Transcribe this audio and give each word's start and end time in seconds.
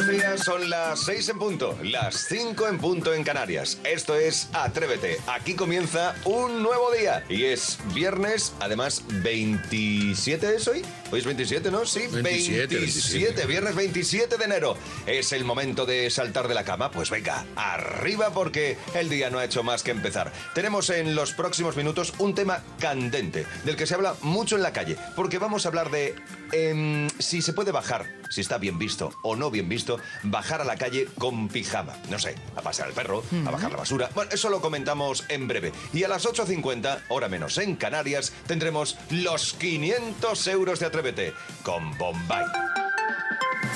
Buenos 0.00 0.16
días, 0.16 0.44
son 0.44 0.70
las 0.70 1.00
6 1.00 1.28
en 1.28 1.38
punto, 1.38 1.78
las 1.82 2.26
5 2.28 2.68
en 2.68 2.78
punto 2.78 3.12
en 3.12 3.22
Canarias. 3.22 3.78
Esto 3.84 4.16
es 4.16 4.48
Atrévete. 4.54 5.18
Aquí 5.26 5.52
comienza 5.52 6.14
un 6.24 6.62
nuevo 6.62 6.90
día 6.90 7.22
y 7.28 7.44
es 7.44 7.78
viernes, 7.92 8.54
además 8.60 9.04
27 9.22 10.56
es 10.56 10.66
hoy. 10.68 10.82
Hoy 11.12 11.18
es 11.18 11.26
27, 11.26 11.70
¿no? 11.70 11.84
Sí, 11.84 12.06
27, 12.10 12.76
27, 12.76 13.44
viernes 13.44 13.74
27 13.74 14.38
de 14.38 14.44
enero. 14.44 14.74
Es 15.04 15.32
el 15.32 15.44
momento 15.44 15.84
de 15.84 16.08
saltar 16.08 16.48
de 16.48 16.54
la 16.54 16.64
cama. 16.64 16.90
Pues 16.90 17.10
venga, 17.10 17.44
arriba 17.54 18.30
porque 18.32 18.78
el 18.94 19.10
día 19.10 19.28
no 19.28 19.38
ha 19.38 19.44
hecho 19.44 19.62
más 19.62 19.82
que 19.82 19.90
empezar. 19.90 20.32
Tenemos 20.54 20.88
en 20.88 21.14
los 21.14 21.34
próximos 21.34 21.76
minutos 21.76 22.14
un 22.16 22.34
tema 22.34 22.62
candente, 22.78 23.44
del 23.66 23.76
que 23.76 23.86
se 23.86 23.96
habla 23.96 24.14
mucho 24.22 24.56
en 24.56 24.62
la 24.62 24.72
calle, 24.72 24.96
porque 25.14 25.36
vamos 25.36 25.66
a 25.66 25.68
hablar 25.68 25.90
de 25.90 26.14
em, 26.52 27.10
si 27.18 27.42
se 27.42 27.52
puede 27.52 27.70
bajar, 27.70 28.19
si 28.30 28.40
está 28.40 28.56
bien 28.56 28.78
visto 28.78 29.12
o 29.22 29.36
no 29.36 29.50
bien 29.50 29.68
visto, 29.68 29.98
bajar 30.22 30.62
a 30.62 30.64
la 30.64 30.76
calle 30.76 31.06
con 31.18 31.48
pijama. 31.48 31.94
No 32.08 32.18
sé, 32.18 32.36
a 32.56 32.62
pasear 32.62 32.88
al 32.88 32.94
perro, 32.94 33.22
a 33.46 33.50
bajar 33.50 33.70
la 33.70 33.76
basura. 33.76 34.08
Bueno, 34.14 34.30
eso 34.32 34.48
lo 34.48 34.60
comentamos 34.60 35.24
en 35.28 35.46
breve. 35.46 35.72
Y 35.92 36.04
a 36.04 36.08
las 36.08 36.26
8.50, 36.26 37.00
hora 37.08 37.28
menos 37.28 37.58
en 37.58 37.76
Canarias, 37.76 38.32
tendremos 38.46 38.96
los 39.10 39.52
500 39.54 40.46
euros 40.46 40.80
de 40.80 40.86
Atrévete 40.86 41.34
con 41.62 41.96
Bombay. 41.98 42.46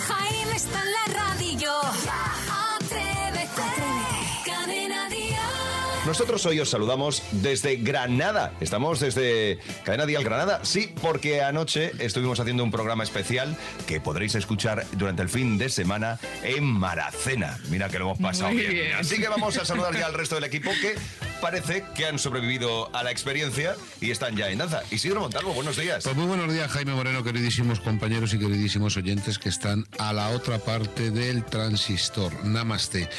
Jaime 0.06 0.56
está 0.56 0.82
en 0.82 0.92
la 0.92 1.20
radio. 1.20 1.72
Nosotros 6.06 6.44
hoy 6.44 6.60
os 6.60 6.68
saludamos 6.68 7.22
desde 7.32 7.76
Granada. 7.76 8.52
Estamos 8.60 9.00
desde 9.00 9.58
Cadena 9.84 10.04
Dial 10.04 10.22
Granada. 10.22 10.60
Sí, 10.62 10.92
porque 11.00 11.40
anoche 11.40 11.92
estuvimos 11.98 12.38
haciendo 12.38 12.62
un 12.62 12.70
programa 12.70 13.04
especial 13.04 13.56
que 13.86 14.02
podréis 14.02 14.34
escuchar 14.34 14.84
durante 14.92 15.22
el 15.22 15.30
fin 15.30 15.56
de 15.56 15.70
semana 15.70 16.18
en 16.42 16.64
Maracena. 16.64 17.58
Mira 17.70 17.88
que 17.88 17.98
lo 17.98 18.04
hemos 18.04 18.18
pasado 18.18 18.50
bien. 18.50 18.94
Así 18.98 19.16
que 19.16 19.28
vamos 19.28 19.56
a 19.56 19.64
saludar 19.64 19.96
ya 19.96 20.04
al 20.04 20.12
resto 20.12 20.34
del 20.34 20.44
equipo 20.44 20.70
que 20.82 20.94
parece 21.44 21.84
que 21.94 22.06
han 22.06 22.18
sobrevivido 22.18 22.88
a 22.96 23.02
la 23.02 23.10
experiencia 23.10 23.76
y 24.00 24.10
están 24.10 24.34
ya 24.34 24.48
en 24.48 24.56
danza. 24.56 24.82
Isidro 24.90 25.20
Montalvo, 25.20 25.52
buenos 25.52 25.76
días. 25.76 26.02
Pues 26.02 26.16
muy 26.16 26.24
buenos 26.24 26.50
días, 26.50 26.70
Jaime 26.70 26.94
Moreno, 26.94 27.22
queridísimos 27.22 27.80
compañeros 27.80 28.32
y 28.32 28.38
queridísimos 28.38 28.96
oyentes 28.96 29.38
que 29.38 29.50
están 29.50 29.84
a 29.98 30.14
la 30.14 30.30
otra 30.30 30.58
parte 30.58 31.10
del 31.10 31.44
transistor. 31.44 32.32
Namaste. 32.46 33.10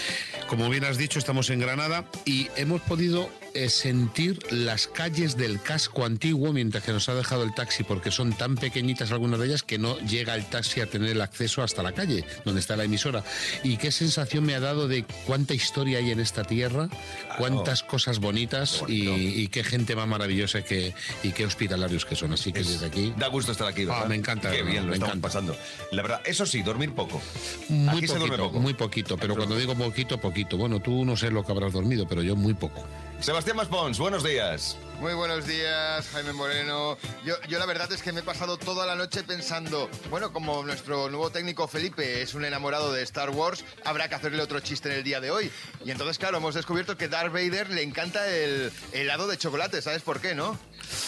Como 0.47 0.67
bien 0.71 0.85
has 0.85 0.97
dicho, 0.97 1.19
estamos 1.19 1.51
en 1.51 1.59
Granada 1.59 2.03
y 2.25 2.49
hemos 2.55 2.81
podido 2.81 3.29
sentir 3.69 4.39
las 4.51 4.87
calles 4.87 5.37
del 5.37 5.61
casco 5.61 6.05
antiguo 6.05 6.51
mientras 6.53 6.83
que 6.83 6.91
nos 6.91 7.07
ha 7.09 7.15
dejado 7.15 7.43
el 7.43 7.53
taxi 7.53 7.83
porque 7.83 8.11
son 8.11 8.33
tan 8.33 8.55
pequeñitas 8.55 9.11
algunas 9.11 9.39
de 9.39 9.47
ellas 9.47 9.63
que 9.63 9.77
no 9.77 9.97
llega 9.99 10.35
el 10.35 10.45
taxi 10.45 10.81
a 10.81 10.85
tener 10.87 11.09
el 11.11 11.21
acceso 11.21 11.63
hasta 11.63 11.81
la 11.81 11.93
calle 11.93 12.25
donde 12.43 12.59
está 12.61 12.75
la 12.75 12.83
emisora. 12.83 13.23
Y 13.63 13.77
qué 13.77 13.91
sensación 13.91 14.43
me 14.45 14.55
ha 14.55 14.59
dado 14.59 14.87
de 14.87 15.05
cuánta 15.25 15.53
historia 15.53 15.99
hay 15.99 16.11
en 16.11 16.19
esta 16.19 16.43
tierra, 16.43 16.89
cuántas 17.37 17.81
cosas 17.83 18.19
bonitas 18.19 18.83
y, 18.87 19.47
qué 19.47 19.63
gente 19.63 19.95
más 19.95 20.07
maravillosa 20.07 20.63
que, 20.63 20.93
y 21.23 21.31
qué 21.31 21.45
hospitalarios 21.45 22.05
que 22.05 22.15
son. 22.15 22.33
Así 22.33 22.51
que 22.51 22.59
Es- 22.59 22.69
desde 22.69 22.85
aquí... 22.87 23.13
Da 23.17 23.27
gusto 23.27 23.51
estar 23.53 23.67
aquí, 23.67 23.85
¿verdad? 23.85 24.03
Ah, 24.05 24.09
me 24.09 24.15
encanta, 24.15 24.51
Qué 24.51 24.63
bien 24.63 24.83
lo 24.83 24.89
me 24.89 24.93
estamos 24.95 25.15
encanta. 25.15 25.27
pasando. 25.27 25.57
La 25.91 26.01
verdad, 26.01 26.21
eso 26.25 26.45
sí, 26.45 26.61
dormir 26.61 26.91
poco. 26.93 27.21
Muy 27.69 27.97
aquí 27.97 28.07
se 28.07 28.13
duerme 28.17 28.29
poquito, 28.37 28.47
poco. 28.47 28.59
muy 28.59 28.73
poquito, 28.73 29.17
pero 29.17 29.35
cuando 29.35 29.55
digo 29.57 29.75
poquito, 29.75 30.17
poquito. 30.19 30.57
Bueno, 30.57 30.79
tú 30.81 31.05
no 31.05 31.15
sé 31.15 31.31
lo 31.31 31.43
que 31.45 31.51
habrás 31.51 31.73
dormido, 31.73 32.07
pero 32.07 32.21
yo 32.21 32.35
muy 32.35 32.53
poco. 32.53 32.85
Sebastián 33.25 33.57
Maspons, 33.57 33.97
buenos 33.97 34.23
días. 34.23 34.77
Muy 34.99 35.15
buenos 35.15 35.47
días, 35.47 36.07
Jaime 36.09 36.31
Moreno. 36.31 36.95
Yo, 37.23 37.33
yo 37.49 37.57
la 37.57 37.65
verdad 37.65 37.91
es 37.91 38.03
que 38.03 38.11
me 38.11 38.19
he 38.19 38.23
pasado 38.23 38.57
toda 38.57 38.85
la 38.85 38.95
noche 38.95 39.23
pensando, 39.23 39.89
bueno, 40.11 40.31
como 40.31 40.61
nuestro 40.61 41.09
nuevo 41.09 41.31
técnico 41.31 41.67
Felipe 41.67 42.21
es 42.21 42.35
un 42.35 42.45
enamorado 42.45 42.93
de 42.93 43.01
Star 43.01 43.31
Wars, 43.31 43.65
habrá 43.83 44.09
que 44.09 44.13
hacerle 44.13 44.43
otro 44.43 44.59
chiste 44.59 44.91
en 44.91 44.97
el 44.97 45.03
día 45.03 45.21
de 45.21 45.31
hoy. 45.31 45.51
Y 45.83 45.89
entonces, 45.89 46.19
claro, 46.19 46.37
hemos 46.37 46.53
descubierto 46.53 46.97
que 46.97 47.07
Darth 47.07 47.33
Vader 47.33 47.71
le 47.71 47.81
encanta 47.81 48.27
el 48.29 48.71
helado 48.91 49.25
de 49.25 49.39
chocolate, 49.39 49.81
¿sabes 49.81 50.03
por 50.03 50.21
qué, 50.21 50.35
no? 50.35 50.55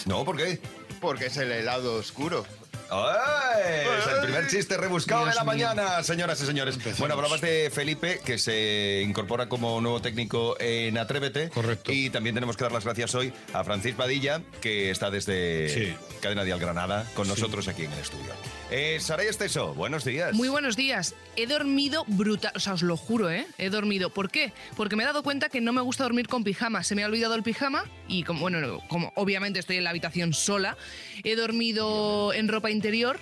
No, 0.06 0.24
¿por 0.24 0.36
qué? 0.36 0.60
Porque 1.00 1.26
es 1.26 1.36
el 1.36 1.52
helado 1.52 1.94
oscuro. 1.94 2.44
¡Ay! 2.90 3.86
Es 4.00 4.06
el 4.14 4.20
primer 4.22 4.46
chiste 4.48 4.76
rebuscado 4.76 5.24
Dios 5.24 5.34
de 5.34 5.44
la 5.44 5.52
mío. 5.52 5.66
mañana, 5.68 6.02
señoras 6.02 6.40
y 6.40 6.46
señores. 6.46 6.74
Empezamos. 6.74 6.98
Bueno, 7.00 7.14
hablabas 7.14 7.40
de 7.40 7.70
Felipe, 7.72 8.20
que 8.24 8.38
se 8.38 9.02
incorpora 9.06 9.48
como 9.48 9.80
nuevo 9.80 10.00
técnico 10.00 10.56
en 10.60 10.96
Atrévete. 10.98 11.50
Correcto. 11.50 11.92
Y 11.92 12.10
también 12.10 12.34
tenemos 12.34 12.56
que 12.56 12.64
dar 12.64 12.72
las 12.72 12.84
gracias 12.84 13.14
hoy 13.14 13.32
a 13.52 13.64
Francis 13.64 13.94
Padilla, 13.94 14.40
que 14.60 14.90
está 14.90 15.10
desde 15.10 15.68
Sí. 15.68 15.96
Cadena 16.20 16.44
Dial 16.44 16.58
Granada 16.58 17.06
con 17.14 17.28
nosotros 17.28 17.68
aquí 17.68 17.84
en 17.84 17.92
el 17.92 17.98
estudio. 17.98 18.32
Eh, 18.70 18.98
Saray 19.00 19.26
Esteso, 19.28 19.74
buenos 19.74 20.04
días. 20.04 20.32
Muy 20.34 20.48
buenos 20.48 20.76
días. 20.76 21.14
He 21.36 21.46
dormido 21.46 22.04
brutal, 22.06 22.52
o 22.54 22.60
sea, 22.60 22.72
os 22.74 22.82
lo 22.82 22.96
juro, 22.96 23.30
¿eh? 23.30 23.46
He 23.58 23.70
dormido. 23.70 24.10
¿Por 24.10 24.30
qué? 24.30 24.52
Porque 24.76 24.96
me 24.96 25.02
he 25.02 25.06
dado 25.06 25.22
cuenta 25.22 25.48
que 25.48 25.60
no 25.60 25.72
me 25.72 25.80
gusta 25.80 26.04
dormir 26.04 26.28
con 26.28 26.44
pijama. 26.44 26.82
Se 26.84 26.94
me 26.94 27.02
ha 27.04 27.06
olvidado 27.06 27.34
el 27.34 27.42
pijama 27.42 27.84
y 28.08 28.24
como, 28.24 28.40
bueno, 28.40 28.60
no, 28.60 28.80
como 28.88 29.12
obviamente 29.14 29.58
estoy 29.58 29.76
en 29.76 29.84
la 29.84 29.90
habitación 29.90 30.32
sola, 30.34 30.76
he 31.24 31.34
dormido 31.36 32.32
en 32.32 32.48
ropa 32.48 32.70
interior. 32.78 33.18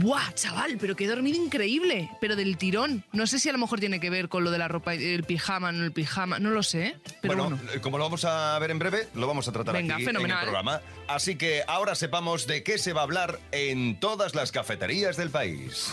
¡Buah, 0.00 0.32
chaval! 0.32 0.78
Pero 0.80 0.96
que 0.96 1.04
he 1.04 1.06
dormido 1.06 1.36
increíble, 1.36 2.08
pero 2.18 2.36
del 2.36 2.56
tirón. 2.56 3.04
No 3.12 3.26
sé 3.26 3.38
si 3.38 3.50
a 3.50 3.52
lo 3.52 3.58
mejor 3.58 3.80
tiene 3.80 4.00
que 4.00 4.08
ver 4.08 4.30
con 4.30 4.42
lo 4.42 4.50
de 4.50 4.56
la 4.56 4.66
ropa, 4.66 4.94
el 4.94 5.24
pijama, 5.24 5.72
no 5.72 5.84
el 5.84 5.92
pijama, 5.92 6.38
no 6.38 6.48
lo 6.50 6.62
sé, 6.62 6.86
¿eh? 6.86 6.96
Pero 7.20 7.36
bueno, 7.36 7.56
bueno. 7.56 7.72
eh, 7.74 7.80
como 7.82 7.98
lo 7.98 8.04
vamos 8.04 8.24
a 8.24 8.58
ver 8.60 8.70
en 8.70 8.78
breve, 8.78 9.08
lo 9.14 9.26
vamos 9.26 9.46
a 9.46 9.52
tratar 9.52 9.74
Venga, 9.74 9.96
aquí 9.96 10.04
fenomenal. 10.06 10.38
en 10.38 10.38
el 10.38 10.44
programa. 10.44 10.80
Así 11.06 11.36
que 11.36 11.62
ahora 11.68 11.94
sepamos 11.96 12.46
de 12.46 12.62
qué 12.62 12.78
se 12.78 12.94
va 12.94 13.02
a 13.02 13.04
hablar 13.04 13.38
en 13.52 14.00
todas 14.00 14.34
las 14.34 14.52
cafeterías 14.52 15.18
del 15.18 15.28
país. 15.28 15.90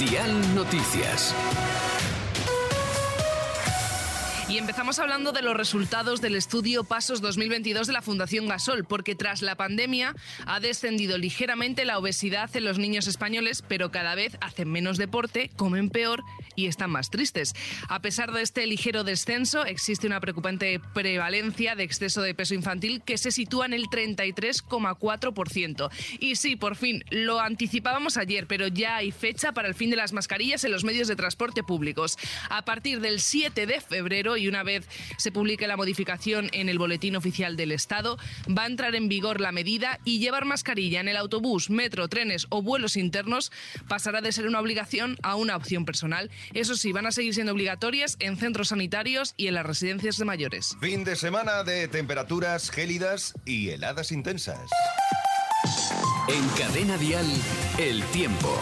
Dial 0.00 0.54
Noticias. 0.54 1.34
Y 4.52 4.58
empezamos 4.58 4.98
hablando 4.98 5.32
de 5.32 5.40
los 5.40 5.56
resultados 5.56 6.20
del 6.20 6.34
estudio 6.34 6.84
Pasos 6.84 7.22
2022 7.22 7.86
de 7.86 7.94
la 7.94 8.02
Fundación 8.02 8.48
Gasol, 8.48 8.84
porque 8.84 9.14
tras 9.14 9.40
la 9.40 9.54
pandemia 9.54 10.14
ha 10.44 10.60
descendido 10.60 11.16
ligeramente 11.16 11.86
la 11.86 11.96
obesidad 11.96 12.54
en 12.54 12.66
los 12.66 12.78
niños 12.78 13.06
españoles, 13.06 13.64
pero 13.66 13.90
cada 13.90 14.14
vez 14.14 14.36
hacen 14.42 14.70
menos 14.70 14.98
deporte, 14.98 15.50
comen 15.56 15.88
peor 15.88 16.22
y 16.54 16.66
están 16.66 16.90
más 16.90 17.08
tristes. 17.08 17.54
A 17.88 18.02
pesar 18.02 18.32
de 18.32 18.42
este 18.42 18.66
ligero 18.66 19.04
descenso, 19.04 19.64
existe 19.64 20.06
una 20.06 20.20
preocupante 20.20 20.82
prevalencia 20.92 21.74
de 21.74 21.84
exceso 21.84 22.20
de 22.20 22.34
peso 22.34 22.52
infantil 22.52 23.00
que 23.00 23.16
se 23.16 23.32
sitúa 23.32 23.64
en 23.64 23.72
el 23.72 23.86
33,4%. 23.86 25.90
Y 26.20 26.36
sí, 26.36 26.56
por 26.56 26.76
fin, 26.76 27.02
lo 27.08 27.40
anticipábamos 27.40 28.18
ayer, 28.18 28.46
pero 28.46 28.66
ya 28.66 28.96
hay 28.96 29.12
fecha 29.12 29.52
para 29.52 29.68
el 29.68 29.74
fin 29.74 29.88
de 29.88 29.96
las 29.96 30.12
mascarillas 30.12 30.62
en 30.64 30.72
los 30.72 30.84
medios 30.84 31.08
de 31.08 31.16
transporte 31.16 31.62
públicos. 31.62 32.18
A 32.50 32.66
partir 32.66 33.00
del 33.00 33.20
7 33.20 33.64
de 33.64 33.80
febrero 33.80 34.36
y 34.42 34.48
una 34.48 34.62
vez 34.62 34.86
se 35.16 35.32
publique 35.32 35.66
la 35.66 35.76
modificación 35.76 36.50
en 36.52 36.68
el 36.68 36.78
Boletín 36.78 37.16
Oficial 37.16 37.56
del 37.56 37.72
Estado, 37.72 38.18
va 38.46 38.64
a 38.64 38.66
entrar 38.66 38.94
en 38.94 39.08
vigor 39.08 39.40
la 39.40 39.52
medida 39.52 40.00
y 40.04 40.18
llevar 40.18 40.44
mascarilla 40.44 41.00
en 41.00 41.08
el 41.08 41.16
autobús, 41.16 41.70
metro, 41.70 42.08
trenes 42.08 42.46
o 42.50 42.62
vuelos 42.62 42.96
internos 42.96 43.52
pasará 43.88 44.20
de 44.20 44.32
ser 44.32 44.46
una 44.46 44.60
obligación 44.60 45.18
a 45.22 45.36
una 45.36 45.56
opción 45.56 45.84
personal. 45.84 46.30
Eso 46.54 46.76
sí, 46.76 46.92
van 46.92 47.06
a 47.06 47.12
seguir 47.12 47.34
siendo 47.34 47.52
obligatorias 47.52 48.16
en 48.18 48.36
centros 48.36 48.68
sanitarios 48.68 49.34
y 49.36 49.46
en 49.46 49.54
las 49.54 49.66
residencias 49.66 50.16
de 50.16 50.24
mayores. 50.24 50.76
Fin 50.80 51.04
de 51.04 51.16
semana 51.16 51.64
de 51.64 51.88
temperaturas 51.88 52.70
gélidas 52.70 53.34
y 53.44 53.70
heladas 53.70 54.12
intensas. 54.12 54.70
En 56.28 56.48
Cadena 56.50 56.96
Dial, 56.96 57.26
el 57.78 58.02
tiempo. 58.06 58.58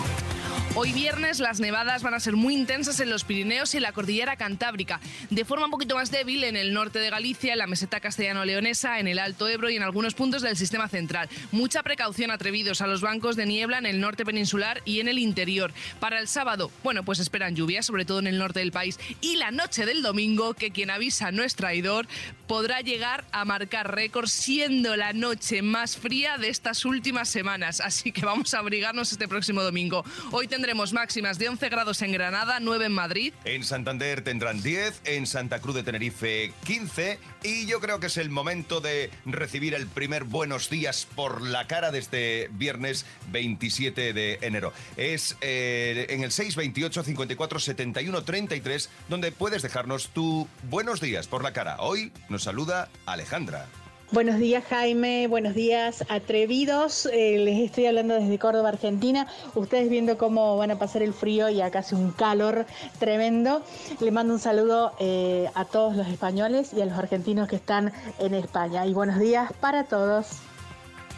Hoy 0.77 0.93
viernes 0.93 1.41
las 1.41 1.59
nevadas 1.59 2.05
van 2.05 2.15
a 2.15 2.21
ser 2.21 2.37
muy 2.37 2.55
intensas 2.55 3.01
en 3.01 3.11
los 3.11 3.25
Pirineos 3.25 3.75
y 3.75 3.79
en 3.79 3.83
la 3.83 3.91
cordillera 3.91 4.37
Cantábrica, 4.37 5.01
de 5.29 5.45
forma 5.45 5.65
un 5.65 5.73
poquito 5.73 5.97
más 5.97 6.13
débil 6.13 6.45
en 6.45 6.57
el 6.57 6.73
norte 6.73 7.01
de 7.01 7.11
Galicia, 7.11 7.53
en 7.53 7.59
la 7.59 7.67
meseta 7.67 7.99
castellano-leonesa, 7.99 9.01
en 9.01 9.09
el 9.09 9.19
Alto 9.19 9.49
Ebro 9.49 9.69
y 9.69 9.77
en 9.77 9.83
algunos 9.83 10.15
puntos 10.15 10.43
del 10.43 10.57
sistema 10.57 10.87
central. 10.87 11.29
Mucha 11.51 11.83
precaución 11.83 12.31
atrevidos 12.31 12.83
a 12.83 12.87
los 12.87 13.01
bancos 13.01 13.35
de 13.35 13.47
niebla 13.47 13.79
en 13.79 13.87
el 13.87 14.01
norte 14.01 14.25
peninsular 14.25 14.81
y 14.85 15.01
en 15.01 15.09
el 15.09 15.19
interior. 15.19 15.73
Para 15.99 16.21
el 16.21 16.29
sábado, 16.29 16.71
bueno, 16.85 17.05
pues 17.05 17.19
esperan 17.19 17.57
lluvias, 17.57 17.85
sobre 17.85 18.05
todo 18.05 18.21
en 18.21 18.29
el 18.29 18.39
norte 18.39 18.61
del 18.61 18.71
país. 18.71 19.01
Y 19.21 19.37
la 19.37 19.51
noche 19.51 19.87
del 19.87 20.03
domingo, 20.03 20.55
que 20.55 20.71
quien 20.71 20.91
avisa 20.91 21.33
no 21.33 21.43
es 21.43 21.57
traidor, 21.57 22.07
podrá 22.51 22.81
llegar 22.81 23.25
a 23.31 23.45
marcar 23.45 23.95
récord 23.95 24.27
siendo 24.27 24.97
la 24.97 25.13
noche 25.13 25.63
más 25.63 25.97
fría 25.97 26.37
de 26.37 26.49
estas 26.49 26.85
últimas 26.85 27.29
semanas. 27.29 27.81
Así 27.81 28.11
que 28.11 28.27
vamos 28.27 28.55
a 28.55 28.59
abrigarnos 28.59 29.13
este 29.13 29.29
próximo 29.29 29.63
domingo. 29.63 30.05
Hoy 30.33 30.49
tendremos 30.49 30.93
máximas 30.93 31.39
de 31.39 31.49
11 31.49 31.69
grados 31.69 32.03
en 32.03 32.11
Granada, 32.11 32.59
9 32.59 32.87
en 32.87 32.93
Madrid. 32.93 33.35
En 33.45 33.63
Santander 33.63 34.23
tendrán 34.23 34.61
10, 34.61 35.03
en 35.05 35.29
Santa 35.29 35.61
Cruz 35.61 35.77
de 35.77 35.85
Tenerife 35.85 36.53
15 36.65 37.21
y 37.45 37.67
yo 37.67 37.79
creo 37.79 38.01
que 38.01 38.09
es 38.09 38.17
el 38.17 38.31
momento 38.31 38.81
de 38.81 39.13
recibir 39.27 39.75
el 39.75 39.87
primer 39.87 40.25
buenos 40.25 40.71
días 40.71 41.07
por 41.15 41.43
la 41.43 41.69
cara 41.69 41.93
de 41.93 42.01
este 42.01 42.51
viernes 42.55 43.07
27 43.31 44.13
de 44.13 44.39
enero. 44.43 44.73
Es 44.97 45.37
eh, 45.41 46.07
en 46.11 46.25
el 46.25 46.33
628 46.33 47.05
54 47.05 47.61
71 47.61 48.25
33 48.25 48.91
donde 49.09 49.31
puedes 49.31 49.63
dejarnos 49.63 50.09
tu 50.09 50.49
buenos 50.65 51.01
días 51.01 51.29
por 51.29 51.45
la 51.45 51.53
cara. 51.53 51.77
Hoy 51.79 52.11
nos 52.29 52.40
saluda 52.41 52.89
Alejandra. 53.07 53.67
Buenos 54.13 54.39
días 54.39 54.65
Jaime, 54.65 55.29
buenos 55.29 55.55
días 55.55 56.05
atrevidos. 56.09 57.07
Eh, 57.13 57.39
les 57.39 57.61
estoy 57.61 57.87
hablando 57.87 58.15
desde 58.15 58.41
Córdoba, 58.41 58.71
Argentina. 58.71 59.29
Ustedes 59.55 59.89
viendo 59.89 60.19
cómo 60.19 60.57
van 60.57 60.73
a 60.73 60.79
pasar 60.81 61.03
el 61.03 61.15
frío 61.15 61.49
y 61.49 61.61
acá 61.61 61.79
hace 61.79 61.95
un 61.95 62.11
calor 62.11 62.67
tremendo. 62.99 63.63
Le 64.01 64.11
mando 64.11 64.35
un 64.35 64.41
saludo 64.41 64.95
eh, 64.99 65.49
a 65.55 65.65
todos 65.65 65.95
los 65.95 66.09
españoles 66.09 66.73
y 66.75 66.81
a 66.81 66.87
los 66.87 66.99
argentinos 66.99 67.47
que 67.47 67.55
están 67.55 67.93
en 68.19 68.35
España. 68.35 68.85
Y 68.85 68.95
buenos 68.95 69.21
días 69.21 69.53
para 69.61 69.85
todos. 69.85 70.27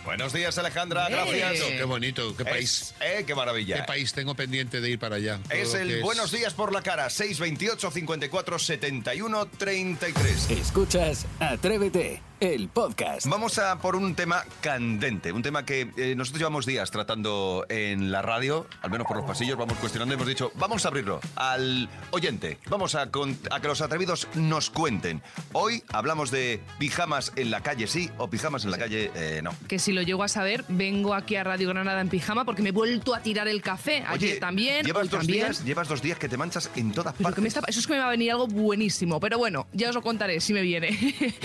Buenos 0.04 0.32
días 0.32 0.58
Alejandra, 0.58 1.08
gracias. 1.08 1.52
Qué 1.60 1.84
bonito, 1.84 2.36
qué 2.36 2.44
país. 2.44 2.94
Es- 3.00 3.20
eh, 3.20 3.24
qué 3.24 3.34
maravilla. 3.34 3.76
Qué 3.76 3.82
país 3.84 4.12
tengo 4.12 4.34
pendiente 4.34 4.80
de 4.80 4.90
ir 4.90 4.98
para 4.98 5.16
allá. 5.16 5.38
Es 5.50 5.74
el 5.74 5.90
es- 5.90 6.02
Buenos 6.02 6.32
Días 6.32 6.54
por 6.54 6.72
la 6.72 6.82
Cara, 6.82 7.08
628 7.08 7.90
54 7.90 8.58
71 8.58 9.46
33. 9.46 10.50
Escuchas 10.50 11.26
Atrévete, 11.38 12.20
el 12.42 12.68
podcast. 12.68 13.26
Vamos 13.28 13.56
a 13.60 13.78
por 13.78 13.94
un 13.94 14.16
tema 14.16 14.44
candente, 14.60 15.30
un 15.30 15.42
tema 15.42 15.64
que 15.64 15.92
eh, 15.96 16.14
nosotros 16.16 16.40
llevamos 16.40 16.66
días 16.66 16.90
tratando 16.90 17.64
en 17.68 18.10
la 18.10 18.20
radio, 18.20 18.66
al 18.82 18.90
menos 18.90 19.06
por 19.06 19.16
los 19.16 19.24
pasillos, 19.24 19.56
vamos 19.56 19.78
cuestionando 19.78 20.12
y 20.12 20.16
hemos 20.16 20.26
dicho, 20.26 20.50
vamos 20.56 20.84
a 20.84 20.88
abrirlo 20.88 21.20
al 21.36 21.88
oyente, 22.10 22.58
vamos 22.68 22.96
a, 22.96 23.12
con- 23.12 23.38
a 23.52 23.60
que 23.60 23.68
los 23.68 23.80
atrevidos 23.80 24.26
nos 24.34 24.70
cuenten. 24.70 25.22
Hoy 25.52 25.84
hablamos 25.92 26.32
de 26.32 26.60
pijamas 26.80 27.32
en 27.36 27.52
la 27.52 27.60
calle 27.62 27.86
sí 27.86 28.10
o 28.18 28.28
pijamas 28.28 28.64
en 28.64 28.72
la 28.72 28.78
calle 28.78 29.12
eh, 29.14 29.40
no. 29.40 29.54
Que 29.68 29.78
si 29.78 29.92
lo 29.92 30.02
llego 30.02 30.24
a 30.24 30.28
saber, 30.28 30.64
vengo 30.68 31.14
aquí 31.14 31.36
a 31.36 31.44
Radio 31.44 31.68
Granada 31.68 32.00
en 32.00 32.08
pijama 32.08 32.44
porque 32.44 32.62
me 32.62 32.70
he 32.70 32.72
vuelto 32.72 33.14
a 33.14 33.20
tirar 33.20 33.46
el 33.46 33.62
café. 33.62 34.02
Ayer 34.08 34.40
también, 34.40 34.84
llevas 34.84 35.04
hoy 35.04 35.08
dos 35.10 35.18
también. 35.20 35.38
días, 35.46 35.64
llevas 35.64 35.86
dos 35.86 36.02
días 36.02 36.18
que 36.18 36.28
te 36.28 36.36
manchas 36.36 36.70
en 36.74 36.90
todas 36.90 37.12
Pero 37.14 37.18
que 37.18 37.22
partes. 37.22 37.42
me 37.42 37.48
está- 37.48 37.60
eso 37.68 37.78
es 37.78 37.86
que 37.86 37.92
me 37.92 38.00
va 38.00 38.06
a 38.06 38.10
venir 38.10 38.32
algo 38.32 38.48
buenísimo. 38.48 39.20
Pero 39.20 39.38
bueno, 39.38 39.68
ya 39.72 39.90
os 39.90 39.94
lo 39.94 40.02
contaré 40.02 40.40
si 40.40 40.52
me 40.52 40.62
viene. 40.62 40.98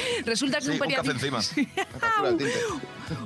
Resulta 0.25 0.57
que 0.57 0.65
Sí, 0.65 0.71
un, 0.71 0.77
un 0.87 0.93
café 0.93 1.11
encima. 1.11 1.39
El 2.25 2.37
tinte. 2.37 2.53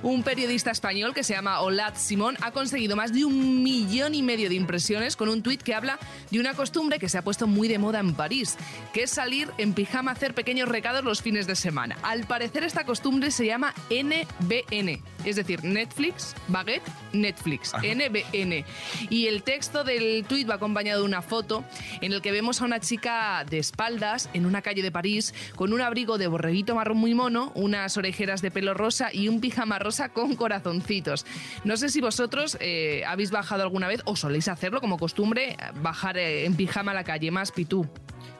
Un 0.03 0.23
periodista 0.23 0.71
español 0.71 1.13
que 1.13 1.23
se 1.23 1.33
llama 1.33 1.61
Olat 1.61 1.95
Simón 1.95 2.37
ha 2.41 2.51
conseguido 2.51 2.95
más 2.95 3.13
de 3.13 3.25
un 3.25 3.63
millón 3.63 4.15
y 4.15 4.23
medio 4.23 4.49
de 4.49 4.55
impresiones 4.55 5.15
con 5.15 5.29
un 5.29 5.41
tuit 5.43 5.61
que 5.61 5.73
habla 5.73 5.99
de 6.29 6.39
una 6.39 6.53
costumbre 6.53 6.99
que 6.99 7.09
se 7.09 7.17
ha 7.17 7.23
puesto 7.23 7.47
muy 7.47 7.67
de 7.67 7.77
moda 7.77 7.99
en 7.99 8.13
París, 8.13 8.57
que 8.93 9.03
es 9.03 9.11
salir 9.11 9.49
en 9.57 9.73
pijama 9.73 10.11
a 10.11 10.13
hacer 10.13 10.33
pequeños 10.33 10.69
recados 10.69 11.03
los 11.03 11.21
fines 11.21 11.47
de 11.47 11.55
semana. 11.55 11.97
Al 12.03 12.25
parecer 12.25 12.63
esta 12.63 12.85
costumbre 12.85 13.31
se 13.31 13.45
llama 13.45 13.73
NBN, 13.89 15.01
es 15.25 15.35
decir, 15.35 15.63
Netflix, 15.63 16.35
Baguette, 16.47 16.87
Netflix, 17.13 17.73
NBN. 17.73 18.65
Y 19.09 19.27
el 19.27 19.43
texto 19.43 19.83
del 19.83 20.25
tuit 20.25 20.49
va 20.49 20.55
acompañado 20.55 21.01
de 21.01 21.07
una 21.07 21.21
foto 21.21 21.63
en 22.01 22.13
el 22.13 22.21
que 22.21 22.31
vemos 22.31 22.61
a 22.61 22.65
una 22.65 22.79
chica 22.79 23.45
de 23.49 23.59
espaldas 23.59 24.29
en 24.33 24.45
una 24.45 24.61
calle 24.61 24.81
de 24.81 24.91
París 24.91 25.33
con 25.55 25.73
un 25.73 25.81
abrigo 25.81 26.17
de 26.17 26.27
borreguito 26.27 26.75
marrón 26.75 26.97
muy 26.97 27.13
mono, 27.13 27.51
unas 27.55 27.97
orejeras 27.97 28.41
de 28.41 28.51
pelo 28.51 28.73
rosa 28.73 29.09
y 29.13 29.27
un 29.27 29.39
pijama 29.39 29.70
rosa 29.79 30.09
con 30.09 30.35
corazoncitos. 30.35 31.25
No 31.63 31.77
sé 31.77 31.89
si 31.89 32.01
vosotros 32.01 32.57
eh, 32.59 33.03
habéis 33.07 33.31
bajado 33.31 33.63
alguna 33.63 33.87
vez 33.87 34.01
o 34.05 34.15
soléis 34.15 34.47
hacerlo 34.47 34.81
como 34.81 34.97
costumbre, 34.97 35.57
bajar 35.81 36.17
eh, 36.17 36.45
en 36.45 36.55
pijama 36.55 36.91
a 36.91 36.95
la 36.95 37.03
calle, 37.03 37.31
más 37.31 37.51
pitú. 37.51 37.87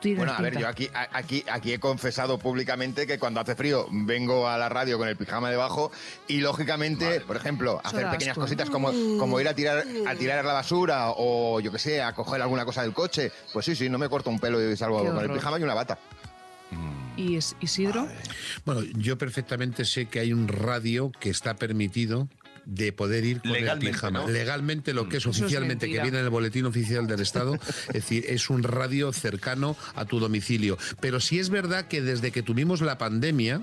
Bueno, 0.04 0.34
a 0.34 0.42
ver, 0.42 0.58
yo 0.58 0.68
aquí, 0.68 0.90
a- 0.96 1.16
aquí, 1.16 1.44
aquí 1.52 1.74
he 1.74 1.80
confesado 1.80 2.40
públicamente 2.40 3.06
que 3.06 3.20
cuando 3.20 3.40
hace 3.40 3.54
frío 3.56 3.86
vengo 3.92 4.48
a 4.48 4.58
la 4.58 4.68
radio 4.68 4.98
con 4.98 5.08
el 5.08 5.16
pijama 5.16 5.52
debajo 5.52 5.92
y 6.28 6.40
lógicamente, 6.40 7.22
por 7.22 7.36
ejemplo, 7.38 7.80
hacer 7.84 8.10
pequeñas 8.10 8.30
asco. 8.32 8.42
cositas 8.42 8.72
como, 8.72 8.92
como 9.20 9.40
ir 9.40 9.48
a 9.48 9.54
tirar, 9.54 9.84
a 10.08 10.16
tirar 10.16 10.44
la 10.44 10.54
basura 10.54 11.12
o 11.16 11.60
yo 11.60 11.72
que 11.72 11.78
sé, 11.78 12.02
a 12.02 12.14
coger 12.14 12.42
alguna 12.42 12.66
cosa 12.66 12.82
del 12.82 12.94
coche, 12.94 13.32
pues 13.54 13.64
sí, 13.64 13.76
sí, 13.76 13.90
no 13.90 14.00
me 14.00 14.10
corto 14.10 14.32
un 14.32 14.40
pelo 14.40 14.60
y 14.60 14.76
salgo 14.76 15.04
Qué 15.04 15.10
con 15.12 15.24
el 15.24 15.32
pijama 15.32 15.60
y 15.60 15.64
una 15.64 15.76
bata. 15.76 16.00
¿Y 17.18 17.36
es- 17.36 17.56
Isidro? 17.62 18.08
Bueno, 18.66 18.82
yo 18.96 19.18
perfectamente 19.18 19.86
sé 19.86 20.06
que 20.06 20.20
hay 20.20 20.34
un 20.34 20.48
radio 20.48 21.12
que 21.20 21.30
está 21.30 21.56
permitido 21.56 22.30
de 22.66 22.94
poder 22.94 23.26
ir 23.26 23.42
con 23.42 23.52
Legalmente, 23.54 23.88
el 23.88 23.92
pijama. 23.94 24.20
¿no? 24.20 24.28
Legalmente, 24.30 24.94
lo 24.94 25.10
que 25.10 25.18
es 25.18 25.24
Eso 25.24 25.32
es 25.32 25.42
oficialmente, 25.42 25.88
que 25.88 26.02
viene 26.02 26.20
en 26.20 26.26
el 26.26 26.30
boletín 26.30 26.66
oficial 26.66 27.08
del 27.08 27.20
Estado, 27.20 27.56
es 27.88 27.94
decir, 27.94 28.24
es 28.28 28.50
un 28.52 28.62
radio 28.64 29.12
cercano 29.14 29.76
a 29.96 30.06
tu 30.06 30.20
domicilio. 30.20 30.78
Pero 31.00 31.20
sí 31.20 31.40
es 31.40 31.50
verdad 31.50 31.88
que 31.88 32.02
desde 32.02 32.32
que 32.32 32.44
tuvimos 32.44 32.82
la 32.82 32.98
pandemia, 33.00 33.62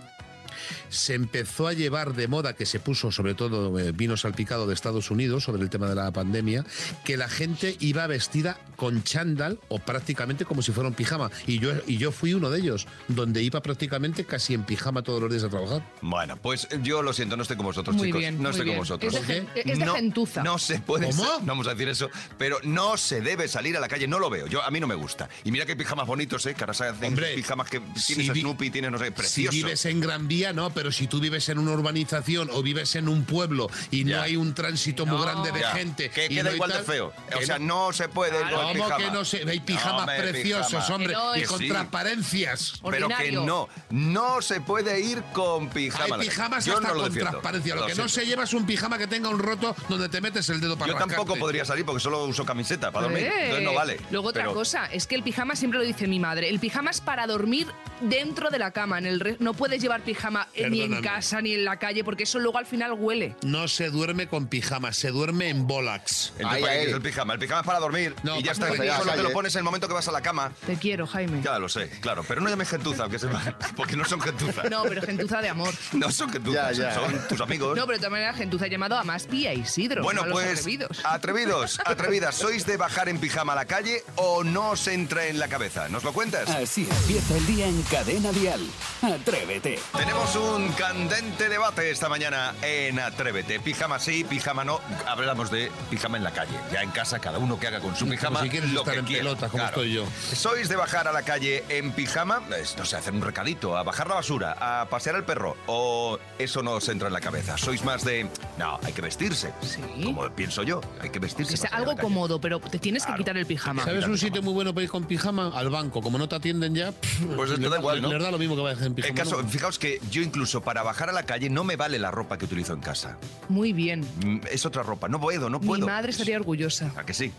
se 0.89 1.15
empezó 1.15 1.69
a 1.69 1.73
llevar 1.73 2.15
de 2.15 2.29
moda, 2.29 2.55
que 2.55 2.67
se 2.67 2.81
puso 2.81 3.11
sobre 3.13 3.35
todo 3.35 3.79
eh, 3.79 3.93
vino 3.93 4.17
salpicado 4.17 4.67
de 4.67 4.75
Estados 4.75 5.11
Unidos 5.11 5.45
sobre 5.45 5.63
el 5.63 5.71
tema 5.71 5.89
de 5.89 5.95
la 5.95 6.11
pandemia, 6.13 6.65
que 7.05 7.17
la 7.17 7.29
gente 7.29 7.77
iba 7.81 8.07
vestida 8.07 8.59
con 8.77 9.03
chándal 9.03 9.59
o 9.69 9.79
prácticamente 9.79 10.45
como 10.45 10.63
si 10.63 10.73
fuera 10.73 10.89
un 10.89 10.95
pijama. 10.95 11.31
Y 11.47 11.59
yo, 11.59 11.73
y 11.87 11.97
yo 11.99 12.13
fui 12.13 12.35
uno 12.35 12.51
de 12.51 12.61
ellos, 12.61 12.87
donde 13.09 13.43
iba 13.43 13.61
prácticamente 13.63 14.25
casi 14.25 14.55
en 14.55 14.65
pijama 14.65 15.03
todos 15.03 15.21
los 15.21 15.31
días 15.31 15.45
a 15.45 15.49
trabajar. 15.49 15.83
Bueno, 16.01 16.37
pues 16.37 16.69
yo 16.83 17.03
lo 17.03 17.13
siento, 17.13 17.37
no 17.37 17.43
estoy 17.43 17.57
con 17.57 17.67
vosotros, 17.67 17.97
Muy 17.97 18.07
chicos. 18.09 18.21
bien, 18.21 18.43
no 18.43 18.51
estoy 18.51 18.65
bien. 18.65 18.77
con 18.77 18.83
vosotros. 18.83 19.15
Es 19.15 19.27
de, 19.27 19.35
gen- 19.35 19.49
es 19.55 19.79
de 19.79 19.85
no, 19.85 19.95
gentuza. 19.95 20.43
No 20.43 20.59
se 20.59 20.79
puede. 20.81 21.07
¿Cómo? 21.09 21.25
No 21.41 21.47
vamos 21.47 21.67
a 21.67 21.71
decir 21.75 21.89
eso, 21.89 22.11
pero 22.39 22.59
no 22.63 22.97
se 22.97 23.21
debe 23.21 23.49
salir 23.49 23.77
a 23.77 23.81
la 23.81 23.89
calle. 23.89 24.07
No 24.07 24.19
lo 24.19 24.31
veo. 24.31 24.47
Yo 24.47 24.63
a 24.63 24.71
mí 24.71 24.81
no 24.81 24.87
me 24.87 24.95
gusta. 24.95 25.29
Y 25.45 25.51
mira 25.51 25.67
que 25.67 25.73
hay 25.73 25.79
pijamas 25.79 26.07
bonitos, 26.07 26.45
¿eh? 26.47 26.55
Que 26.55 26.63
ahora 26.65 26.75
se 26.75 26.85
hacen 26.85 27.09
Hombre, 27.09 27.35
pijamas 27.35 27.69
que 27.69 27.81
si 27.97 28.15
tienes 28.15 28.31
a 28.31 28.33
vi- 28.33 28.41
Snoopy, 28.41 28.71
tienes 28.71 28.91
no 28.91 28.99
sé, 28.99 29.07
Si 29.07 29.11
precioso. 29.13 29.53
vives 29.57 29.85
en 29.87 30.01
Gran 30.01 30.29
Vía, 30.29 30.48
no, 30.53 30.71
pero 30.71 30.93
si 30.93 31.07
tú 31.07 31.21
vives 31.21 31.49
en 31.49 31.59
una 31.59 31.73
urbanización 31.73 32.51
o 32.53 32.63
vives 32.63 32.95
en 32.97 33.09
un 33.09 33.25
pueblo 33.25 33.69
y 33.91 34.05
Ya. 34.05 34.17
no 34.17 34.23
hay 34.23 34.37
un 34.37 34.55
tránsito 34.55 35.07
muy 35.07 35.21
grande 35.23 35.53
de 35.53 35.61
Ya, 35.61 35.73
gente. 35.73 36.11
que 36.11 36.29
queda 36.29 36.51
no 36.51 36.55
igual 36.55 36.71
de 36.71 36.77
tal, 36.77 36.85
feo. 36.85 37.13
O 37.37 37.43
sea, 37.43 37.59
no 37.59 37.93
se 37.93 38.09
puede 38.09 38.37
ir 38.41 38.49
con 38.51 38.61
¿Cómo 38.61 38.73
pijama. 38.75 38.97
que 38.97 39.11
no 39.11 39.25
se? 39.25 39.49
Hay 39.49 39.61
pijamas 39.61 40.01
Hombre, 40.03 40.17
preciosos, 40.19 40.69
pijama. 40.71 40.95
hombre, 40.95 41.09
Que 41.09 41.13
no, 41.15 41.37
y 41.37 41.43
con 41.45 41.59
sí. 41.59 41.69
transparencias. 41.69 42.73
Pero 42.91 43.09
que 43.09 43.33
no, 43.33 43.69
no 43.91 44.43
se 44.43 44.61
puede 44.61 45.01
ir 45.01 45.23
con 45.33 45.69
pijama. 45.69 46.17
a 46.17 46.19
Hay 46.19 46.27
pijamas 46.29 46.65
Yo 46.65 46.75
hasta 46.75 46.89
no 46.89 46.95
lo 46.95 47.03
con 47.03 47.13
transparencia. 47.15 47.75
Lo, 47.75 47.81
Lo 47.83 47.87
que 47.89 47.95
no 47.95 48.09
se 48.09 48.25
lleva 48.27 48.45
es 48.45 48.53
un 48.55 48.67
pijama 48.67 48.99
que 48.99 49.07
tenga 49.07 49.29
un 49.29 49.39
roto 49.39 49.75
donde 49.89 50.09
te 50.09 50.21
metes 50.21 50.49
el 50.49 50.61
dedo 50.61 50.77
para 50.79 50.93
Yo 50.93 50.99
tampoco 50.99 51.37
podría 51.37 51.65
salir 51.65 51.85
porque 51.85 52.01
solo 52.01 52.25
uso 52.25 52.45
camiseta 52.45 52.91
para 52.91 53.05
dormir. 53.07 53.25
Eh. 53.25 53.33
Entonces 53.45 53.65
no 53.65 53.75
vale. 53.75 54.01
Luego 54.11 54.29
otra 54.29 54.43
Pero- 54.45 54.55
cosa, 54.55 54.87
es 54.87 55.07
que 55.07 55.15
el 55.15 55.23
pijama 55.23 55.57
siempre 55.57 55.79
lo 55.79 55.85
dice 55.85 56.07
mi 56.07 56.19
madre. 56.19 56.49
El 56.49 56.59
pijama 56.61 56.91
es 56.91 57.01
para 57.01 57.27
dormir 57.27 57.67
dentro 58.01 58.51
de 58.51 58.59
la 58.59 58.71
cama. 58.73 58.99
En 58.99 59.07
el 59.07 59.21
re- 59.21 59.37
no 59.41 59.55
puedes 59.55 59.81
llevar 59.83 60.03
pijama 60.03 60.38
eh, 60.55 60.69
ni 60.71 60.83
en 60.83 61.01
casa 61.03 61.41
ni 61.43 61.55
en 61.55 61.65
la 61.65 61.79
calle 61.79 62.05
porque 62.05 62.23
eso 62.25 62.39
luego 62.39 62.59
al 62.59 62.67
final 62.67 62.93
huele. 62.93 63.35
No 63.43 63.67
se 63.69 63.91
duerme 63.91 64.29
con 64.29 64.47
pijama, 64.47 64.93
se 64.93 65.11
duerme 65.11 65.49
en 65.49 65.67
bolax. 65.67 66.33
Entonces, 66.39 66.47
Ahí, 66.57 66.61
¿para 66.61 66.61
qué 66.61 66.69
ahí. 66.71 66.77
quieres 66.85 66.95
el 66.95 67.03
pijama? 67.03 67.33
El 67.35 67.39
pijama 67.39 67.61
es 67.61 67.67
para 67.67 67.79
dormir 67.81 68.15
No, 68.23 68.39
y 68.39 68.43
ya 68.43 68.53
está. 68.53 68.69
Solo 68.69 69.13
te 69.15 69.23
lo 69.23 69.33
pones 69.33 69.55
en 69.55 69.59
el 69.61 69.65
momento 69.65 69.89
que 69.89 69.95
vas 69.95 70.07
a 70.09 70.13
la 70.13 70.21
cama. 70.21 70.53
Te 70.67 70.77
quiero, 70.77 71.07
Jaime. 71.07 71.41
Ya 71.43 71.59
lo 71.59 71.69
sé, 71.69 71.89
claro. 72.01 72.25
Pero 72.27 72.41
no 72.41 72.49
llames 72.49 72.69
gentuza, 72.69 73.09
que 73.09 73.19
se 73.19 73.29
porque 73.77 73.97
no 73.97 74.05
son 74.05 74.21
gentuza. 74.21 74.63
No, 74.65 74.83
pero 74.85 75.03
gentuza 75.03 75.41
de 75.41 75.49
amor. 75.49 75.73
No 75.93 76.11
son 76.13 76.31
gentuza, 76.31 76.71
Ya, 76.73 76.91
ya. 76.91 76.95
son 76.95 77.29
tus 77.29 77.41
amigos. 77.41 77.77
No, 77.77 77.85
pero 77.87 77.97
de 77.99 78.01
todas 78.01 78.13
maneras, 78.13 78.37
gentuza 78.37 78.67
ha 78.67 78.69
llamado 78.69 78.97
a 78.97 79.05
Maspi 79.05 79.39
y 79.39 79.47
a 79.47 79.55
Isidro. 79.55 80.03
Bueno, 80.03 80.23
a 80.23 80.27
pues 80.27 80.59
atrevidos. 80.61 81.01
atrevidos, 81.05 81.81
atrevidas, 81.85 82.35
¿sois 82.37 82.65
de 82.67 82.77
bajar 82.77 83.09
en 83.09 83.19
pijama 83.19 83.53
a 83.55 83.57
la 83.57 83.65
calle 83.65 84.03
o 84.17 84.45
no 84.45 84.71
os 84.71 84.87
entra 84.89 85.27
en 85.27 85.39
la 85.39 85.49
cabeza? 85.49 85.89
¿Nos 85.89 86.05
lo 86.05 86.13
cuentas? 86.13 86.49
Así 86.51 86.87
empieza 86.91 87.37
el 87.37 87.47
día 87.47 87.67
en 87.67 87.83
Cadena 87.83 88.33
Dial. 88.33 88.61
Atrévete. 89.03 89.79
Tenemos 89.97 90.18
un 90.27 90.69
candente 90.73 91.49
debate 91.49 91.91
esta 91.91 92.09
mañana 92.09 92.53
en 92.63 92.99
Atrévete. 92.99 93.61
Pijama 93.61 93.99
sí, 93.99 94.25
pijama 94.25 94.65
no. 94.65 94.81
Hablamos 95.07 95.51
de 95.51 95.71
pijama 95.91 96.19
en 96.19 96.25
la 96.25 96.33
calle. 96.33 96.53
Ya 96.73 96.83
en 96.83 96.91
casa, 96.91 97.19
cada 97.19 97.39
uno 97.39 97.59
que 97.59 97.67
haga 97.69 97.81
con 97.81 97.95
su 97.95 98.01
Como 98.01 98.11
pijama 98.13 98.43
si 98.43 98.51
quieres 98.51 98.71
lo 98.73 98.81
estar 98.81 98.95
que 98.95 99.01
en 99.01 99.07
quiera. 99.07 99.23
pelota, 99.23 99.49
como 99.49 99.65
estoy 99.65 99.93
yo. 99.95 100.05
¿Sois 100.35 100.69
de 100.69 100.77
bajar 100.77 101.09
a 101.09 101.13
la 101.13 101.23
calle 101.23 101.65
en 101.69 101.93
pijama? 101.93 102.43
No 102.77 102.85
sé, 102.85 102.97
hacer 102.97 103.15
un 103.15 103.23
recadito, 103.23 103.77
a 103.77 103.83
bajar 103.85 104.09
la 104.09 104.17
basura, 104.17 104.57
a 104.83 104.87
pasear 104.89 105.17
al 105.17 105.25
perro. 105.25 105.57
¿O 105.67 106.19
eso 106.39 106.63
no 106.63 106.73
os 106.73 106.89
entra 106.89 107.09
en 107.09 107.15
la 107.15 107.21
cabeza? 107.21 107.57
¿Sois 107.57 107.83
más 107.85 108.05
de, 108.05 108.27
no, 108.59 108.79
hay 108.83 108.93
que 108.93 109.01
vestirse? 109.03 109.53
Sí. 109.63 109.81
Como 110.05 110.29
pienso 110.31 110.63
yo, 110.63 110.81
hay 111.01 111.11
que 111.11 111.19
vestirse. 111.21 111.57
Que 111.59 111.75
algo 111.75 111.97
cómodo, 111.97 112.41
pero 112.41 112.61
te 112.61 112.79
tienes 112.79 113.03
que 113.05 113.09
Claro. 113.09 113.19
quitar 113.19 113.37
el 113.39 113.47
pijama. 113.47 113.85
¿Sabes 113.85 114.05
un 114.07 114.19
sitio 114.19 114.43
muy 114.43 114.53
bueno 114.53 114.75
para 114.75 114.85
ir 114.85 114.91
con 114.91 115.05
pijama? 115.05 115.51
Al 115.55 115.71
banco. 115.71 116.03
Como 116.03 116.19
no 116.19 116.29
te 116.29 116.37
atienden 116.37 116.75
ya, 116.75 116.93
Pues 117.37 117.51
te 117.51 117.57
les 117.59 117.71
da 117.71 117.79
igual, 117.79 118.03
¿no? 118.03 118.13
les 118.13 118.23
da 118.23 118.31
lo 118.31 118.37
mismo 118.39 118.55
que 118.57 118.63
vayas 118.63 118.83
en 118.83 118.95
pijama. 118.95 119.11
El 119.11 119.17
caso, 119.17 119.43
¿no? 119.43 119.49
fijaos 119.49 119.79
que 119.79 119.99
yo 120.11 120.23
incluso 120.23 120.61
para 120.63 120.83
bajar 120.83 121.09
a 121.09 121.13
la 121.13 121.23
calle 121.25 121.51
no 121.51 121.65
me 121.65 121.77
vale 121.77 121.99
la 121.99 122.11
ropa 122.11 122.39
que 122.39 122.45
utilizo 122.45 122.73
en 122.73 122.81
casa. 122.81 123.17
Muy 123.49 123.73
bien. 123.73 124.01
Mm, 124.25 124.41
Es 124.51 124.65
otra 124.67 124.83
ropa, 124.83 125.09
no 125.09 125.21
puedo, 125.21 125.49
no 125.51 125.59
Mi 125.61 125.67
puedo. 125.67 125.87
madre 125.87 126.11
estaría 126.11 126.37
orgullosa. 126.37 126.93
¿A 126.97 127.05
que 127.05 127.15
sí? 127.15 127.33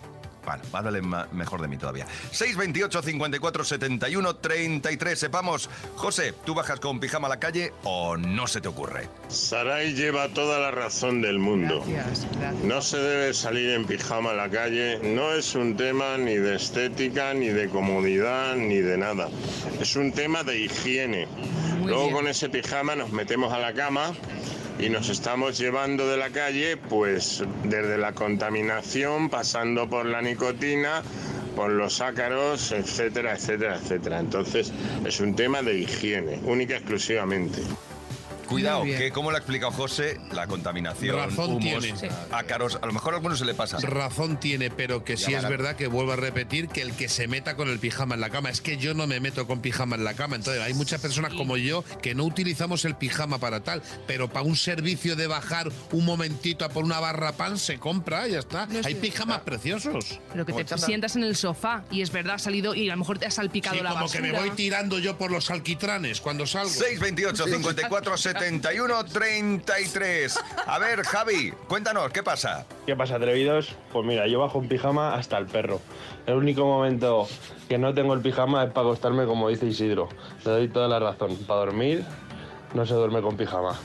Bueno, 0.46 0.63
háblale 0.74 1.01
ma- 1.01 1.27
mejor 1.31 1.62
de 1.62 1.67
mí 1.67 1.77
todavía. 1.77 2.05
628 2.31 3.01
54 3.01 3.63
71 3.63 4.36
33. 4.38 5.19
Sepamos, 5.19 5.69
José, 5.96 6.34
¿tú 6.46 6.53
bajas 6.55 6.79
con 6.79 7.00
pijama 7.00 7.27
a 7.27 7.29
la 7.29 7.39
calle 7.39 7.74
o 7.84 8.17
no 8.17 8.48
se 8.48 8.62
te 8.62 8.67
ocurre? 8.67 9.08
Sarai 9.27 9.93
lleva 9.93 10.29
toda 10.29 10.60
la 10.60 10.72
razón 10.72 11.22
del 11.22 11.39
mundo. 11.39 11.84
Gracias, 11.88 12.27
gracias. 12.39 12.63
No 12.63 12.81
se 12.81 12.98
debe 12.98 13.34
salir 13.34 13.69
en 13.72 13.86
pijama 13.86 14.31
a 14.31 14.34
la 14.34 14.50
calle. 14.50 15.00
No 15.03 15.34
es 15.34 15.53
un 15.55 15.75
tema 15.77 16.17
ni 16.17 16.36
de 16.36 16.55
estética, 16.55 17.34
ni 17.34 17.50
de 17.50 17.69
comodidad, 17.69 18.55
ni 18.55 18.77
de 18.77 18.98
nada. 18.98 19.29
Es 19.79 19.96
un 19.96 20.12
tema 20.12 20.43
de 20.43 20.60
higiene. 20.60 21.27
Muy 21.79 21.88
Luego 21.89 22.03
bien. 22.05 22.15
con 22.15 22.27
ese 22.27 22.50
pijama 22.50 22.96
nos 22.96 23.12
metemos 23.12 23.53
a 23.53 23.60
la 23.60 23.74
cama 23.74 24.13
y 24.79 24.89
nos 24.89 25.09
estamos 25.09 25.57
llevando 25.57 26.07
de 26.07 26.17
la 26.17 26.29
calle, 26.29 26.77
pues 26.77 27.43
desde 27.65 27.98
la 27.98 28.13
contaminación, 28.13 29.29
pasando 29.29 29.89
por 29.89 30.05
la 30.05 30.21
nicotina, 30.21 31.03
por 31.55 31.71
los 31.71 32.00
ácaros, 32.00 32.71
etcétera, 32.71 33.33
etcétera, 33.33 33.75
etcétera. 33.75 34.19
Entonces 34.19 34.71
es 35.05 35.19
un 35.19 35.36
tema 35.36 35.62
de 35.62 35.79
higiene, 35.79 36.39
única 36.45 36.74
y 36.74 36.77
exclusivamente. 36.77 37.62
Cuidado, 38.50 38.84
que 38.84 39.12
como 39.12 39.32
lo 39.32 39.38
ha 39.38 39.39
explicado 39.39 39.72
José, 39.72 40.20
la 40.32 40.48
contaminación, 40.48 41.15
Razón 41.15 41.51
humos, 41.53 41.84
tiene. 41.84 42.10
Ácaros, 42.32 42.79
a 42.82 42.86
lo 42.86 42.91
mejor 42.94 43.13
a 43.13 43.18
algunos 43.18 43.39
se 43.39 43.46
le 43.46 43.53
pasa. 43.53 43.77
Razón 43.79 44.39
tiene, 44.39 44.70
pero 44.70 45.03
que 45.03 45.18
sí 45.18 45.34
es 45.34 45.48
verdad 45.48 45.75
que 45.75 45.88
vuelvo 45.88 46.13
a 46.13 46.15
repetir 46.15 46.68
que 46.68 46.82
el 46.82 46.94
que 46.94 47.10
se 47.10 47.27
meta 47.27 47.56
con 47.56 47.70
el 47.70 47.79
pijama 47.79 48.15
en 48.15 48.22
la 48.22 48.29
cama, 48.29 48.50
es 48.50 48.62
que 48.62 48.77
yo 48.77 48.94
no 48.94 49.08
me 49.08 49.20
meto 49.20 49.46
con 49.48 49.62
pijama 49.62 49.96
en 49.96 50.03
la 50.03 50.13
cama. 50.15 50.36
Entonces 50.36 50.62
hay 50.63 50.74
muchas 50.74 51.00
personas 51.00 51.34
como 51.34 51.58
yo 51.58 51.84
que 52.01 52.15
no 52.15 52.24
utilizamos 52.24 52.86
el 52.86 52.96
pijama 52.96 53.38
para 53.38 53.62
tal, 53.62 53.84
pero 54.08 54.29
para 54.29 54.46
un 54.46 54.56
servicio 54.56 55.15
de 55.15 55.27
bajar 55.27 55.70
un 55.91 56.06
momentito 56.06 56.65
a 56.65 56.70
por 56.70 56.84
una 56.84 57.00
barra 57.00 57.34
pan 57.34 57.58
se 57.58 57.77
compra 57.77 58.27
y 58.27 58.32
ya 58.32 58.39
está. 58.39 58.65
No 58.65 58.79
hay 58.84 58.96
pijamas 58.96 59.41
preciosos. 59.41 60.20
Pero 60.32 60.46
que 60.46 60.63
te 60.63 60.77
sientas 60.77 61.15
en 61.15 61.24
el 61.24 61.36
sofá 61.36 61.84
y 61.91 62.01
es 62.01 62.12
verdad, 62.12 62.36
has 62.36 62.44
salido 62.44 62.74
y 62.75 62.89
a 62.89 62.94
lo 62.94 63.00
mejor 63.00 63.20
te 63.20 63.25
has 63.25 63.36
salpicado 63.36 63.75
Sí, 63.75 63.84
la 63.84 63.89
como 63.91 64.03
basura. 64.03 64.24
que 64.24 64.32
me 64.32 64.39
voy 64.39 64.50
tirando 64.51 65.00
yo 65.00 65.18
por 65.18 65.32
los 65.32 65.50
alquitranes 65.51 66.22
cuando 66.22 66.48
salgo. 66.48 66.70
628 66.70 67.46
54 67.46 68.18
71 68.18 68.38
33. 69.03 70.39
A 70.65 70.79
ver, 70.79 71.03
Javi, 71.03 71.51
cuéntanos, 71.67 72.12
¿qué 72.12 72.24
pasa? 72.24 72.65
¿Qué 72.86 72.96
pasa, 72.96 73.15
atrevidos? 73.15 73.75
Pues 73.91 74.05
mira, 74.05 74.27
yo 74.27 74.39
bajo 74.39 74.60
un 74.60 74.67
pijama 74.67 75.15
hasta 75.15 75.38
el 75.38 75.46
perro. 75.46 75.81
El 76.25 76.36
único 76.36 76.65
momento 76.65 77.27
que 77.67 77.77
no 77.77 77.93
tengo 77.93 78.13
el 78.13 78.22
pijama 78.22 78.63
es 78.63 78.72
para 78.72 78.88
acostarme, 78.88 79.25
como 79.25 79.50
dice 79.50 79.65
Isidro. 79.65 80.10
Le 80.46 80.51
doy 80.51 80.67
toda 80.67 80.88
la 80.88 81.00
razón. 81.00 81.36
Para 81.48 81.62
dormir 81.62 82.03
no 82.74 82.86
se 82.86 82.93
duerme 82.93 83.22
con 83.22 83.38
pijama. 83.38 83.79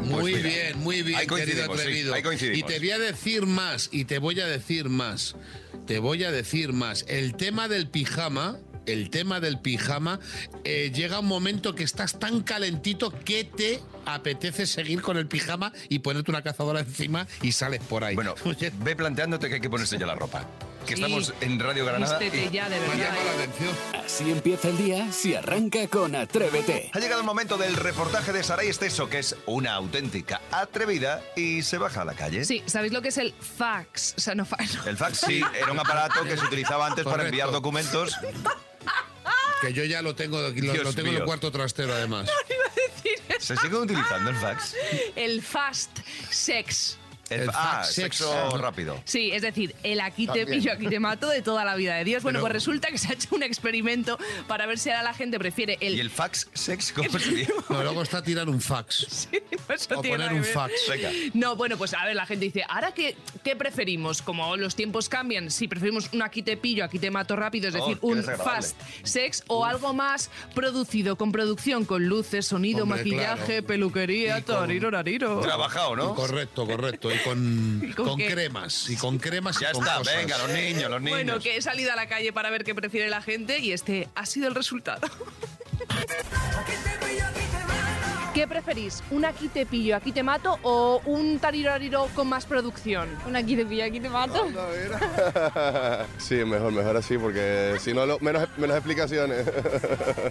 Muy 0.00 0.32
Pues 0.32 0.42
bien, 0.42 0.78
muy 0.80 1.02
bien, 1.02 1.20
ahí 1.20 1.26
querido 1.26 1.64
sí, 1.66 1.72
atrevido. 1.72 2.14
y 2.52 2.62
te 2.64 2.78
voy 2.80 2.90
a 2.90 2.98
decir 2.98 3.46
más, 3.46 3.88
y 3.92 4.04
te 4.04 4.18
voy 4.18 4.40
a 4.40 4.46
decir 4.46 4.88
más, 4.88 5.36
te 5.86 6.00
voy 6.00 6.24
a 6.24 6.32
decir 6.32 6.72
más. 6.72 7.04
El 7.08 7.36
tema 7.36 7.68
del 7.68 7.88
pijama, 7.88 8.58
el 8.86 9.10
tema 9.10 9.40
del 9.40 9.58
pijama, 9.60 10.20
eh, 10.64 10.90
llega 10.94 11.20
un 11.20 11.26
momento 11.26 11.74
que 11.74 11.84
estás 11.84 12.18
tan 12.18 12.42
calentito 12.42 13.10
que 13.24 13.44
te 13.44 13.80
apetece 14.06 14.66
seguir 14.66 15.02
con 15.02 15.16
el 15.16 15.26
pijama 15.26 15.72
y 15.88 16.00
ponerte 16.00 16.30
una 16.30 16.42
cazadora 16.42 16.80
encima 16.80 17.26
y 17.42 17.52
sales 17.52 17.80
por 17.80 18.04
ahí. 18.04 18.14
Bueno, 18.14 18.34
ve 18.80 18.96
planteándote 18.96 19.48
que 19.48 19.54
hay 19.56 19.60
que 19.60 19.70
ponerse 19.70 19.98
ya 19.98 20.06
la 20.06 20.14
ropa. 20.14 20.46
Que 20.86 20.96
Sí. 20.96 21.02
estamos 21.04 21.32
en 21.40 21.60
Radio 21.60 21.84
Granada. 21.84 22.18
Vístete 22.18 22.46
y- 22.46 22.50
ya, 22.50 22.68
de 22.68 22.80
verdad. 22.80 22.96
llamado 22.96 23.24
la 23.24 23.30
¿eh? 23.30 23.34
atención. 23.44 23.76
Así 24.04 24.30
empieza 24.32 24.68
el 24.68 24.76
día 24.78 25.12
si 25.12 25.32
arranca 25.36 25.86
con 25.86 26.16
Atrévete. 26.16 26.90
Ha 26.92 26.98
llegado 26.98 27.20
el 27.20 27.26
momento 27.26 27.56
del 27.56 27.76
reportaje 27.76 28.32
de 28.32 28.42
Saray 28.42 28.66
Esteso, 28.68 29.08
que 29.08 29.20
es 29.20 29.36
una 29.46 29.74
auténtica 29.74 30.40
atrevida 30.50 31.22
y 31.36 31.62
se 31.62 31.78
baja 31.78 32.02
a 32.02 32.04
la 32.04 32.14
calle. 32.14 32.44
Sí, 32.44 32.64
¿sabéis 32.66 32.92
lo 32.92 33.00
que 33.00 33.08
es 33.10 33.18
el 33.18 33.32
fax? 33.38 34.14
O 34.18 34.20
sea, 34.20 34.34
no 34.34 34.44
fax. 34.44 34.74
no. 34.84 34.86
El 34.90 34.96
fax 34.96 35.18
sí, 35.24 35.40
era 35.56 35.70
un 35.70 35.78
aparato 35.78 36.24
que 36.24 36.36
se 36.36 36.44
utilizaba 36.44 36.88
antes 36.88 37.04
para 37.04 37.24
enviar 37.26 37.52
documentos. 37.52 38.16
Que 39.62 39.72
yo 39.72 39.84
ya 39.84 40.02
lo 40.02 40.16
tengo, 40.16 40.40
lo, 40.40 40.50
Dios 40.50 40.82
lo 40.82 40.92
tengo 40.92 41.10
en 41.10 41.16
el 41.18 41.24
cuarto 41.24 41.52
trastero 41.52 41.94
además. 41.94 42.28
¿Se 43.38 43.56
sigue 43.56 43.76
utilizando 43.76 44.30
el 44.30 44.36
fax? 44.36 44.74
El 45.14 45.40
fast 45.40 46.00
sex. 46.30 46.98
El, 47.34 47.40
El 47.42 47.50
ah, 47.54 47.84
sexo 47.84 48.56
rápido. 48.58 49.00
Sí, 49.04 49.30
es 49.32 49.42
decir, 49.42 49.74
el 49.82 50.00
aquí 50.00 50.26
te 50.26 50.40
También. 50.40 50.48
pillo, 50.60 50.72
aquí 50.72 50.86
te 50.88 51.00
mato 51.00 51.28
de 51.28 51.42
toda 51.42 51.64
la 51.64 51.74
vida 51.74 51.94
de 51.96 52.04
Dios. 52.04 52.22
Bueno, 52.22 52.38
Pero- 52.38 52.42
pues 52.44 52.52
resulta 52.54 52.88
que 52.88 52.98
se 52.98 53.08
ha 53.08 53.12
hecho 53.12 53.34
un 53.34 53.42
experimento 53.42 54.18
para 54.46 54.66
ver 54.66 54.78
si 54.78 54.90
ahora 54.90 55.02
la 55.02 55.14
gente 55.14 55.38
prefiere 55.38 55.78
el... 55.80 55.94
¿Y 55.96 56.00
el 56.00 56.10
fax 56.10 56.48
sex 56.52 56.92
cómo 56.92 57.08
sería? 57.18 57.48
No, 57.68 57.82
luego 57.82 58.02
está 58.02 58.22
tirar 58.22 58.48
un 58.48 58.60
fax. 58.60 59.06
Sí, 59.32 59.38
no, 59.68 59.74
eso 59.74 59.98
O 59.98 60.00
tiene 60.02 60.16
poner 60.18 60.32
un 60.32 60.44
fax. 60.44 60.72
Venga. 60.88 61.10
No, 61.34 61.56
bueno, 61.56 61.76
pues 61.78 61.94
a 61.94 62.04
ver, 62.04 62.16
la 62.16 62.26
gente 62.26 62.44
dice, 62.46 62.64
¿ahora 62.68 62.92
qué, 62.92 63.16
qué 63.44 63.54
preferimos? 63.56 64.20
Como 64.22 64.56
los 64.56 64.74
tiempos 64.74 65.08
cambian, 65.08 65.50
si 65.50 65.68
preferimos 65.68 66.08
un 66.12 66.22
aquí 66.22 66.42
te 66.42 66.56
pillo, 66.56 66.84
aquí 66.84 66.98
te 66.98 67.10
mato 67.10 67.36
rápido, 67.36 67.68
es 67.68 67.74
Oh, 67.74 67.78
decir, 67.86 67.98
un 68.02 68.22
fast 68.22 68.76
sex 69.02 69.44
o 69.46 69.64
algo 69.64 69.92
más 69.94 70.30
producido, 70.54 71.16
con 71.16 71.32
producción, 71.32 71.84
con 71.84 72.06
luces, 72.06 72.46
sonido, 72.46 72.82
Hombre, 72.84 72.98
maquillaje, 72.98 73.44
claro. 73.46 73.66
peluquería, 73.66 74.40
tariro, 74.42 74.90
rariro. 74.90 75.40
Trabajado, 75.40 75.96
¿no? 75.96 76.14
Correcto, 76.14 76.66
correcto. 76.66 77.10
Y 77.12 77.18
con, 77.24 77.80
¿Y 77.88 77.92
con 77.92 78.06
con 78.06 78.18
cremas. 78.18 78.90
Y 78.90 78.96
con 78.96 79.18
cremas 79.18 79.58
Ya 79.60 79.70
y 79.70 79.72
con 79.72 79.82
está, 79.82 79.98
cosas. 79.98 80.16
venga, 80.16 80.38
los 80.38 80.50
niños, 80.50 80.90
los 80.90 81.00
niños. 81.00 81.18
Bueno, 81.18 81.40
que 81.40 81.56
he 81.56 81.62
salido 81.62 81.92
a 81.92 81.96
la 81.96 82.08
calle 82.08 82.32
para 82.32 82.50
ver 82.50 82.64
qué 82.64 82.74
prefiere 82.74 83.08
la 83.08 83.22
gente 83.22 83.58
y 83.58 83.72
este 83.72 84.08
ha 84.14 84.26
sido 84.26 84.48
el 84.48 84.54
resultado. 84.54 85.08
¿Qué 88.34 88.48
preferís? 88.48 89.02
¿Un 89.10 89.26
aquí 89.26 89.48
te 89.48 89.66
pillo, 89.66 89.94
aquí 89.94 90.10
te 90.10 90.22
mato 90.22 90.58
o 90.62 91.02
un 91.04 91.38
tarirariro 91.38 92.06
con 92.14 92.28
más 92.28 92.46
producción? 92.46 93.06
Un 93.28 93.36
aquí 93.36 93.56
te 93.56 93.66
pillo, 93.66 93.84
aquí 93.84 94.00
te 94.00 94.08
mato. 94.08 94.46
sí, 96.16 96.36
mejor, 96.36 96.72
mejor 96.72 96.96
así, 96.96 97.18
porque 97.18 97.74
si 97.78 97.92
no, 97.92 98.06
lo- 98.06 98.18
menos, 98.20 98.48
menos 98.56 98.76
explicaciones. 98.76 99.50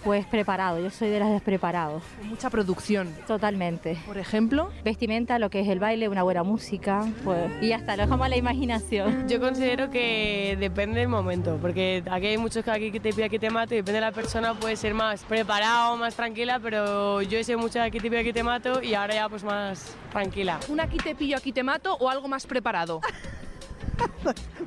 Pues 0.04 0.26
preparado, 0.26 0.80
yo 0.80 0.90
soy 0.90 1.10
de 1.10 1.20
las 1.20 1.30
despreparados. 1.30 2.02
Mucha 2.24 2.50
producción. 2.50 3.14
Totalmente. 3.28 3.98
Por 4.08 4.18
ejemplo, 4.18 4.72
Vestimenta, 4.84 5.38
lo 5.38 5.50
que 5.50 5.60
es 5.60 5.68
el 5.68 5.80
baile, 5.80 6.10
una 6.10 6.24
buena 6.24 6.44
música, 6.44 7.06
pues. 7.24 7.52
Y 7.62 7.70
ya 7.70 7.76
está, 7.78 7.96
lo 7.96 8.04
dejamos 8.04 8.26
a 8.26 8.30
la 8.30 8.38
imaginación. 8.38 9.28
Yo 9.30 9.40
considero 9.40 9.92
que 9.92 10.58
depende 10.60 11.00
del 11.02 11.08
momento, 11.10 11.58
porque 11.62 12.04
aquí 12.10 12.28
hay 12.28 12.38
muchos 12.38 12.64
que 12.66 12.72
aquí 12.72 13.00
te 13.00 13.14
pide 13.14 13.30
que 13.30 13.38
te 13.40 13.50
mato 13.52 13.74
y 13.76 13.78
depende 13.78 14.00
de 14.00 14.02
la 14.02 14.12
persona, 14.12 14.56
puede 14.56 14.76
ser 14.76 14.94
más 14.96 15.24
preparado, 15.24 15.96
más 15.98 16.16
tranquila, 16.16 16.60
pero 16.60 17.22
yo 17.22 17.44
sé 17.44 17.56
mucho 17.58 17.80
que 17.92 18.00
te 18.00 18.10
pide 18.10 18.24
que 18.24 18.34
te 18.34 18.44
mato 18.44 18.82
y 18.82 18.94
ahora 18.94 19.14
ya 19.14 19.30
pues 19.30 19.44
más 19.44 19.96
tranquila. 20.12 20.60
¿un 20.70 20.80
aquí 20.80 20.98
te 20.98 21.14
pillo, 21.14 21.38
aquí 21.38 21.52
te 21.52 21.64
mato 21.64 21.94
o 21.96 22.10
algo 22.10 22.28
más 22.28 22.46
preparado? 22.48 23.02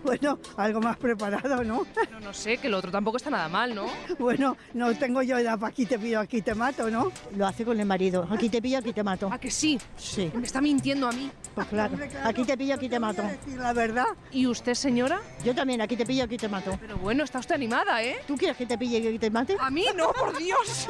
Bueno, 0.02 0.38
algo 0.56 0.80
más 0.80 0.96
preparado, 0.96 1.64
¿no? 1.64 1.86
No, 2.10 2.20
no 2.20 2.34
sé, 2.34 2.58
que 2.58 2.68
lo 2.68 2.78
otro 2.78 2.90
tampoco 2.90 3.16
está 3.16 3.30
nada 3.30 3.48
mal, 3.48 3.74
¿no? 3.74 3.86
Bueno, 4.18 4.56
no 4.74 4.94
tengo 4.96 5.22
yo 5.22 5.38
edad 5.38 5.58
para 5.58 5.70
aquí 5.70 5.86
te 5.86 5.98
pido, 5.98 6.20
aquí 6.20 6.42
te 6.42 6.54
mato, 6.54 6.90
¿no? 6.90 7.10
Lo 7.34 7.46
hace 7.46 7.64
con 7.64 7.80
el 7.80 7.86
marido. 7.86 8.28
Aquí 8.30 8.48
te 8.48 8.60
pillo, 8.60 8.78
aquí 8.78 8.92
te 8.92 9.02
mato. 9.02 9.30
¿A 9.32 9.38
que 9.38 9.50
sí? 9.50 9.78
Sí, 9.96 10.30
Me 10.34 10.44
está 10.44 10.60
mintiendo 10.60 11.08
a 11.08 11.12
mí. 11.12 11.30
pues 11.54 11.66
claro. 11.68 11.96
Aquí 12.22 12.44
te 12.44 12.56
pillo, 12.56 12.74
aquí 12.74 12.88
te 12.88 13.00
mato. 13.00 13.22
La 13.56 13.72
verdad. 13.72 14.06
¿Y 14.30 14.46
usted, 14.46 14.74
señora? 14.74 15.20
Yo 15.42 15.54
también, 15.54 15.80
aquí 15.80 15.96
te 15.96 16.04
pillo, 16.04 16.24
aquí 16.24 16.36
te 16.36 16.48
mato. 16.48 16.76
Pero 16.80 16.98
bueno, 16.98 17.24
está 17.24 17.38
usted 17.38 17.54
animada, 17.54 18.02
¿eh? 18.02 18.18
¿Tú 18.26 18.36
quieres 18.36 18.56
que 18.56 18.66
te 18.66 18.76
pille 18.76 18.98
y 18.98 19.12
que 19.12 19.18
te 19.18 19.30
mate? 19.30 19.56
A 19.58 19.70
mí 19.70 19.86
no, 19.96 20.12
por 20.12 20.36
Dios. 20.36 20.86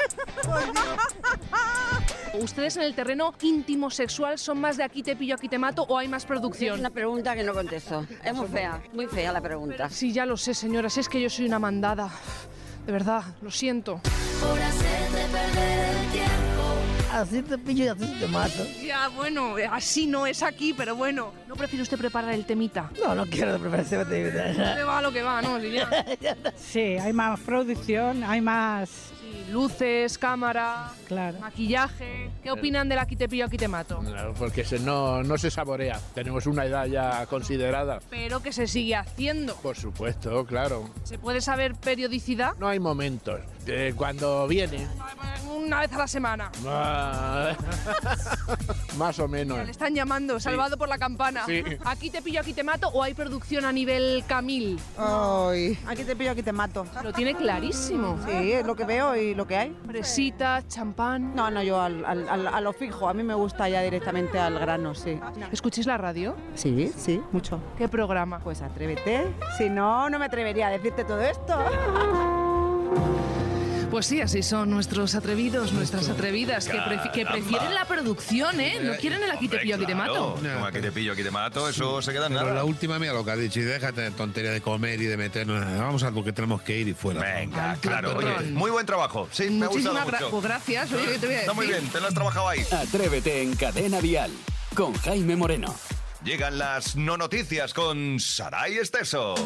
¿Ustedes 2.44 2.76
en 2.76 2.82
el 2.82 2.94
terreno 2.94 3.32
íntimo 3.40 3.90
sexual 3.90 4.38
son 4.38 4.60
más 4.60 4.76
de 4.76 4.84
aquí 4.84 5.02
te 5.02 5.16
pillo, 5.16 5.34
aquí 5.34 5.48
te 5.48 5.56
mato 5.56 5.86
o 5.88 5.96
hay 5.96 6.08
más 6.08 6.26
producción? 6.26 6.78
Una 6.78 6.90
pregunta 6.90 7.34
que 7.34 7.42
no 7.42 7.54
contesto. 7.54 8.06
Es 8.22 8.34
muy 8.34 8.48
fea, 8.48 8.82
muy 8.92 9.06
fea 9.06 9.32
la 9.32 9.40
pregunta. 9.40 9.88
Sí, 9.88 10.12
ya 10.12 10.26
lo 10.26 10.36
sé, 10.36 10.52
señora, 10.52 10.90
si 10.90 11.00
es 11.00 11.08
que 11.08 11.22
yo 11.22 11.30
soy 11.30 11.46
una 11.46 11.58
mandada. 11.58 12.10
De 12.84 12.92
verdad, 12.92 13.22
lo 13.40 13.50
siento. 13.50 13.98
Así 17.10 17.40
te 17.40 17.56
pillo 17.56 17.84
y 17.84 17.88
así 17.88 18.14
te 18.20 18.26
mato. 18.26 18.66
Ya, 18.84 19.08
bueno, 19.08 19.54
así 19.70 20.06
no 20.06 20.26
es 20.26 20.42
aquí, 20.42 20.74
pero 20.74 20.94
bueno. 20.96 21.32
¿No 21.48 21.56
prefiere 21.56 21.82
usted 21.82 21.96
preparar 21.96 22.34
el 22.34 22.44
temita? 22.44 22.90
No, 23.02 23.14
no 23.14 23.24
quiero 23.24 23.54
de 23.54 23.58
preparación. 23.58 24.06
Que 24.06 24.82
va 24.86 25.00
lo 25.00 25.10
que 25.10 25.22
va, 25.22 25.40
¿no? 25.40 25.58
Si 25.60 25.70
ya. 25.72 26.36
Sí, 26.56 26.80
hay 26.98 27.14
más 27.14 27.40
producción, 27.40 28.22
hay 28.22 28.42
más... 28.42 29.13
Luces, 29.50 30.18
cámara, 30.18 30.90
Claro. 31.06 31.38
maquillaje. 31.40 32.30
¿Qué 32.42 32.50
opinan 32.50 32.88
del 32.88 32.98
aquí 32.98 33.14
te 33.16 33.28
pillo, 33.28 33.44
aquí 33.46 33.56
te 33.56 33.68
mato? 33.68 34.00
porque 34.38 34.64
se- 34.64 34.78
no, 34.80 35.22
no 35.22 35.38
se 35.38 35.50
saborea. 35.50 36.00
Tenemos 36.14 36.46
una 36.46 36.64
edad 36.64 36.86
ya 36.86 37.26
considerada. 37.26 38.00
Pero 38.10 38.40
que 38.42 38.52
se 38.52 38.66
sigue 38.66 38.96
haciendo. 38.96 39.54
Por 39.56 39.76
supuesto, 39.76 40.44
claro. 40.46 40.88
¿Se 41.04 41.18
puede 41.18 41.40
saber 41.40 41.74
periodicidad? 41.74 42.54
No 42.58 42.68
hay 42.68 42.78
momentos. 42.80 43.40
Eh, 43.66 43.94
cuando 43.97 44.47
viene. 44.47 44.87
Una 45.49 45.80
vez 45.80 45.92
a 45.92 45.99
la 45.99 46.06
semana. 46.09 46.50
Ah, 46.66 47.52
Más 48.99 49.18
o 49.18 49.26
menos. 49.28 49.64
Le 49.64 49.71
están 49.71 49.94
llamando, 49.94 50.38
salvado 50.38 50.76
por 50.76 50.88
la 50.88 50.99
campana. 50.99 51.44
Sí. 51.47 51.62
Aquí 51.85 52.11
te 52.11 52.21
pillo, 52.21 52.40
aquí 52.40 52.52
te 52.52 52.62
mato, 52.62 52.88
o 52.88 53.02
hay 53.02 53.14
producción 53.14 53.64
a 53.64 53.73
nivel 53.73 54.25
Camil. 54.26 54.78
Ay, 54.99 55.78
aquí 55.87 56.04
te 56.04 56.14
pillo, 56.16 56.33
aquí 56.33 56.42
te 56.42 56.52
mato. 56.52 56.85
Lo 57.02 57.12
tiene 57.12 57.35
clarísimo. 57.35 58.18
Sí, 58.26 58.52
es 58.52 58.66
lo 58.66 58.75
que 58.76 58.85
veo 58.85 59.16
y 59.16 59.35
lo 59.35 59.47
que 59.47 59.56
hay. 59.56 59.76
Fresitas, 59.87 60.68
champán. 60.68 61.35
No, 61.35 61.50
no, 61.50 61.62
yo 61.62 61.80
al- 61.80 62.04
al- 62.04 62.28
al- 62.28 62.47
a 62.49 62.61
lo 62.61 62.73
fijo. 62.73 63.09
A 63.09 63.14
mí 63.14 63.23
me 63.23 63.35
gusta 63.35 63.68
ya 63.68 63.80
directamente 63.80 64.38
al 64.38 64.59
grano, 64.59 64.94
sí. 64.94 65.18
¿Escucháis 65.50 65.87
la 65.87 65.97
radio? 65.97 66.35
Sí, 66.54 66.92
sí, 66.97 67.23
mucho. 67.33 67.59
¿Qué 67.78 67.88
programa? 67.88 68.38
Pues 68.40 68.61
atrévete. 68.61 69.33
Si 69.56 69.71
no, 69.71 70.11
no 70.11 70.18
me 70.18 70.26
atrevería 70.26 70.66
a 70.66 70.71
decirte 70.71 71.04
todo 71.04 71.21
esto. 71.23 71.56
Pues 73.94 74.06
sí, 74.06 74.20
así 74.20 74.42
son 74.42 74.70
nuestros 74.70 75.14
atrevidos, 75.14 75.72
nuestras 75.72 76.08
atrevidas, 76.08 76.66
que, 76.66 76.78
prefi- 76.80 77.12
que 77.12 77.24
prefieren 77.24 77.72
la 77.74 77.84
producción, 77.84 78.60
¿eh? 78.60 78.80
No 78.82 78.96
quieren 78.96 79.22
el 79.22 79.30
aquí 79.30 79.46
te 79.46 79.58
pillo, 79.58 79.76
aquí 79.76 79.86
te 79.86 79.94
mato. 79.94 80.34
Claro, 80.40 80.54
como 80.56 80.66
aquí 80.66 80.80
te 80.80 80.90
pillo, 80.90 81.12
aquí 81.12 81.22
te 81.22 81.30
mato, 81.30 81.68
eso 81.68 82.02
se 82.02 82.10
queda 82.12 82.26
en 82.26 82.32
Pero 82.32 82.46
nada. 82.46 82.56
la 82.56 82.64
última 82.64 82.98
mía 82.98 83.12
lo 83.12 83.24
que 83.24 83.30
ha 83.30 83.36
dicho, 83.36 83.60
y 83.60 83.62
déjate 83.62 84.00
de 84.00 84.10
tontería 84.10 84.50
de 84.50 84.60
comer 84.60 85.00
y 85.00 85.04
de 85.04 85.16
meternos. 85.16 85.64
Vamos 85.78 86.02
a 86.02 86.10
porque 86.10 86.32
tenemos 86.32 86.60
que 86.62 86.76
ir 86.76 86.88
y 86.88 86.92
fuera. 86.94 87.20
Venga, 87.20 87.76
claro. 87.80 88.16
Oye, 88.16 88.50
muy 88.50 88.72
buen 88.72 88.84
trabajo. 88.84 89.28
Sí, 89.30 89.48
me 89.48 89.66
ha 89.66 89.68
gustado 89.68 89.94
Muchísimas 89.94 90.06
gra- 90.08 90.12
mucho. 90.24 90.30
pues 90.32 90.42
gracias. 90.42 90.92
Oye, 90.92 91.04
¿qué 91.12 91.18
te 91.20 91.26
voy 91.26 91.34
a 91.36 91.38
Está 91.38 91.52
muy 91.52 91.66
bien, 91.68 91.88
te 91.88 92.00
lo 92.00 92.08
has 92.08 92.14
trabajado 92.14 92.48
ahí. 92.48 92.66
Atrévete 92.72 93.42
en 93.42 93.54
Cadena 93.54 94.00
Dial 94.00 94.32
con 94.74 94.92
Jaime 94.94 95.36
Moreno. 95.36 95.72
Llegan 96.24 96.58
las 96.58 96.96
no 96.96 97.16
noticias 97.16 97.72
con 97.72 98.18
Saray 98.18 98.76
Esteso. 98.76 99.36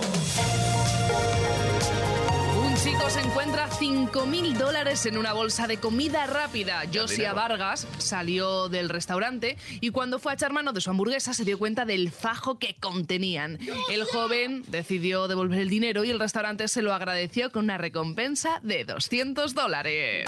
Se 3.08 3.20
encuentra 3.20 3.70
5.000 3.70 4.52
dólares 4.58 5.06
en 5.06 5.16
una 5.16 5.32
bolsa 5.32 5.66
de 5.66 5.78
comida 5.78 6.26
rápida. 6.26 6.82
Josia. 6.92 7.32
Vargas 7.32 7.86
salió 7.96 8.68
del 8.68 8.90
restaurante 8.90 9.56
y 9.80 9.90
cuando 9.90 10.18
fue 10.18 10.32
a 10.32 10.34
echar 10.34 10.52
mano 10.52 10.74
de 10.74 10.82
su 10.82 10.90
hamburguesa 10.90 11.32
se 11.32 11.46
dio 11.46 11.58
cuenta 11.58 11.86
del 11.86 12.10
fajo 12.10 12.58
que 12.58 12.76
contenían. 12.78 13.58
El 13.90 14.04
joven 14.04 14.62
decidió 14.68 15.26
devolver 15.26 15.60
el 15.60 15.70
dinero 15.70 16.04
y 16.04 16.10
el 16.10 16.20
restaurante 16.20 16.68
se 16.68 16.82
lo 16.82 16.92
agradeció 16.92 17.50
con 17.50 17.64
una 17.64 17.78
recompensa 17.78 18.60
de 18.62 18.84
200 18.84 19.54
dólares. 19.54 20.26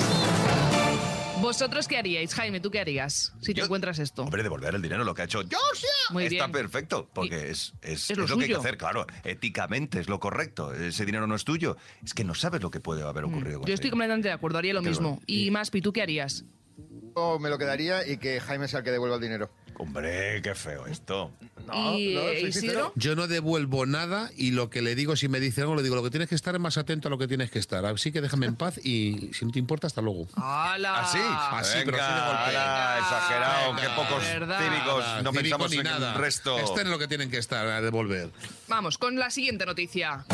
¿Vosotros 1.40 1.88
qué 1.88 1.96
haríais? 1.98 2.34
Jaime, 2.34 2.60
¿tú 2.60 2.70
qué 2.70 2.80
harías 2.80 3.32
si 3.40 3.54
te 3.54 3.62
encuentras 3.62 3.98
esto? 3.98 4.22
Hombre, 4.22 4.42
devolver 4.42 4.74
el 4.74 4.82
dinero, 4.82 5.04
lo 5.04 5.14
que 5.14 5.22
ha 5.22 5.24
hecho. 5.24 5.42
Muy 6.10 6.24
Está 6.24 6.46
bien. 6.46 6.52
perfecto, 6.52 7.08
porque 7.12 7.50
es, 7.50 7.72
es, 7.82 8.10
es 8.10 8.16
lo 8.18 8.24
es 8.24 8.30
lo 8.30 8.36
que 8.38 8.44
hay 8.44 8.50
que 8.50 8.56
hacer, 8.56 8.76
claro. 8.76 9.06
Éticamente 9.24 10.00
es 10.00 10.08
lo 10.08 10.20
correcto. 10.20 10.74
Ese 10.74 11.04
dinero 11.06 11.26
no 11.26 11.34
es 11.34 11.44
tuyo. 11.44 11.76
Es 12.04 12.14
que 12.14 12.24
no 12.24 12.34
sabes 12.34 12.62
lo 12.62 12.70
que 12.70 12.80
puede 12.80 13.02
haber 13.02 13.24
ocurrido 13.24 13.58
con 13.60 13.64
Mm. 13.64 13.66
Yo 13.66 13.74
ese 13.74 13.74
estoy 13.74 13.90
completamente 13.90 14.28
de 14.28 14.34
acuerdo, 14.34 14.58
haría 14.58 14.74
lo 14.74 14.82
mismo. 14.82 15.10
bueno. 15.10 15.22
Y 15.26 15.50
Maspi, 15.50 15.80
¿tú 15.80 15.92
qué 15.92 16.02
harías? 16.02 16.44
Yo 17.16 17.38
me 17.38 17.50
lo 17.50 17.58
quedaría 17.58 18.06
y 18.06 18.18
que 18.18 18.40
Jaime 18.40 18.68
sea 18.68 18.78
el 18.78 18.84
que 18.84 18.90
devuelva 18.92 19.16
el 19.16 19.22
dinero. 19.22 19.50
Hombre, 19.80 20.42
qué 20.42 20.54
feo 20.54 20.86
esto. 20.86 21.32
¿Y 21.94 22.14
no, 22.14 22.22
soy 22.22 22.52
sincero. 22.52 22.66
Isidro? 22.66 22.92
Yo 22.96 23.16
no 23.16 23.28
devuelvo 23.28 23.86
nada 23.86 24.30
y 24.36 24.50
lo 24.50 24.68
que 24.68 24.82
le 24.82 24.94
digo, 24.94 25.16
si 25.16 25.28
me 25.28 25.40
dice 25.40 25.62
algo, 25.62 25.74
le 25.74 25.82
digo, 25.82 25.96
lo 25.96 26.02
que 26.02 26.10
tienes 26.10 26.28
que 26.28 26.34
estar 26.34 26.54
es 26.54 26.60
más 26.60 26.76
atento 26.76 27.08
a 27.08 27.10
lo 27.10 27.16
que 27.16 27.26
tienes 27.26 27.50
que 27.50 27.58
estar. 27.58 27.86
Así 27.86 28.12
que 28.12 28.20
déjame 28.20 28.44
en 28.46 28.56
paz 28.56 28.78
y 28.84 29.30
si 29.32 29.46
no 29.46 29.52
te 29.52 29.58
importa, 29.58 29.86
hasta 29.86 30.02
luego. 30.02 30.26
¡Hala! 30.36 31.00
¿Así? 31.00 31.18
Así, 31.18 31.78
pero 31.86 31.96
así 31.98 32.12
de 32.12 32.20
golpe. 32.20 33.00
exagerado. 33.00 33.74
Venga, 33.74 33.82
qué 33.82 33.88
pocos 33.96 34.22
verdad. 34.24 34.58
cívicos. 34.60 35.04
No 35.22 35.32
cívico 35.32 35.32
pensamos 35.40 35.70
ni 35.70 35.76
en 35.78 35.84
nada. 35.84 36.12
el 36.12 36.18
resto. 36.18 36.58
Estén 36.58 36.86
en 36.86 36.90
lo 36.90 36.98
que 36.98 37.08
tienen 37.08 37.30
que 37.30 37.38
estar, 37.38 37.66
a 37.66 37.80
devolver. 37.80 38.30
Vamos 38.68 38.98
con 38.98 39.18
la 39.18 39.30
siguiente 39.30 39.64
noticia. 39.64 40.26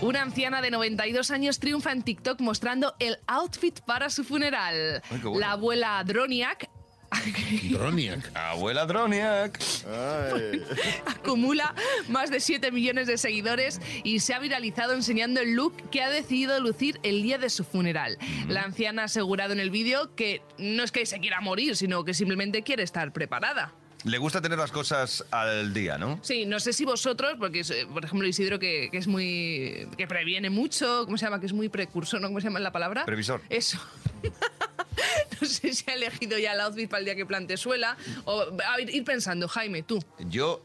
Una 0.00 0.22
anciana 0.22 0.62
de 0.62 0.70
92 0.70 1.30
años 1.30 1.58
triunfa 1.58 1.92
en 1.92 2.02
TikTok 2.02 2.40
mostrando 2.40 2.94
el 3.00 3.18
outfit 3.26 3.80
para 3.80 4.10
su 4.10 4.22
funeral. 4.24 5.02
Ay, 5.10 5.18
qué 5.18 5.26
bueno. 5.26 5.40
La 5.40 5.52
abuela 5.52 6.02
Droniak 6.04 6.68
Droniak. 7.72 8.36
Abuela 8.36 8.86
Droniak. 8.86 9.58
acumula 11.06 11.74
más 12.08 12.30
de 12.30 12.40
7 12.40 12.70
millones 12.70 13.06
de 13.06 13.18
seguidores 13.18 13.80
y 14.04 14.20
se 14.20 14.34
ha 14.34 14.38
viralizado 14.38 14.92
enseñando 14.92 15.40
el 15.40 15.54
look 15.54 15.74
que 15.90 16.02
ha 16.02 16.10
decidido 16.10 16.60
lucir 16.60 17.00
el 17.02 17.22
día 17.22 17.38
de 17.38 17.50
su 17.50 17.64
funeral. 17.64 18.18
La 18.48 18.62
anciana 18.62 19.02
ha 19.02 19.04
asegurado 19.06 19.52
en 19.52 19.60
el 19.60 19.70
vídeo 19.70 20.14
que 20.14 20.42
no 20.58 20.82
es 20.82 20.92
que 20.92 21.06
se 21.06 21.18
quiera 21.20 21.40
morir, 21.40 21.76
sino 21.76 22.04
que 22.04 22.14
simplemente 22.14 22.62
quiere 22.62 22.82
estar 22.82 23.12
preparada. 23.12 23.72
Le 24.04 24.18
gusta 24.18 24.40
tener 24.40 24.58
las 24.58 24.70
cosas 24.70 25.24
al 25.30 25.74
día, 25.74 25.98
¿no? 25.98 26.20
Sí, 26.22 26.46
no 26.46 26.60
sé 26.60 26.72
si 26.72 26.84
vosotros, 26.84 27.34
porque 27.38 27.60
es, 27.60 27.70
eh, 27.70 27.86
por 27.92 28.04
ejemplo 28.04 28.26
Isidro 28.28 28.58
que, 28.58 28.88
que 28.90 28.98
es 28.98 29.08
muy... 29.08 29.88
que 29.96 30.06
previene 30.06 30.50
mucho, 30.50 31.02
¿cómo 31.04 31.18
se 31.18 31.24
llama? 31.24 31.40
Que 31.40 31.46
es 31.46 31.52
muy 31.52 31.68
precursor, 31.68 32.20
¿no? 32.20 32.28
¿Cómo 32.28 32.40
se 32.40 32.46
llama 32.46 32.60
la 32.60 32.70
palabra? 32.70 33.04
Previsor. 33.04 33.42
Eso. 33.50 33.78
no 35.40 35.46
sé 35.46 35.74
si 35.74 35.90
ha 35.90 35.94
elegido 35.94 36.38
ya 36.38 36.52
el 36.52 36.60
outfit 36.60 36.88
para 36.88 37.00
el 37.00 37.04
día 37.06 37.16
que 37.16 37.26
plante 37.26 37.56
suela. 37.56 37.96
O 38.24 38.42
a 38.42 38.76
ver, 38.76 38.90
ir 38.94 39.04
pensando, 39.04 39.48
Jaime, 39.48 39.82
tú, 39.82 40.02
Yo, 40.20 40.64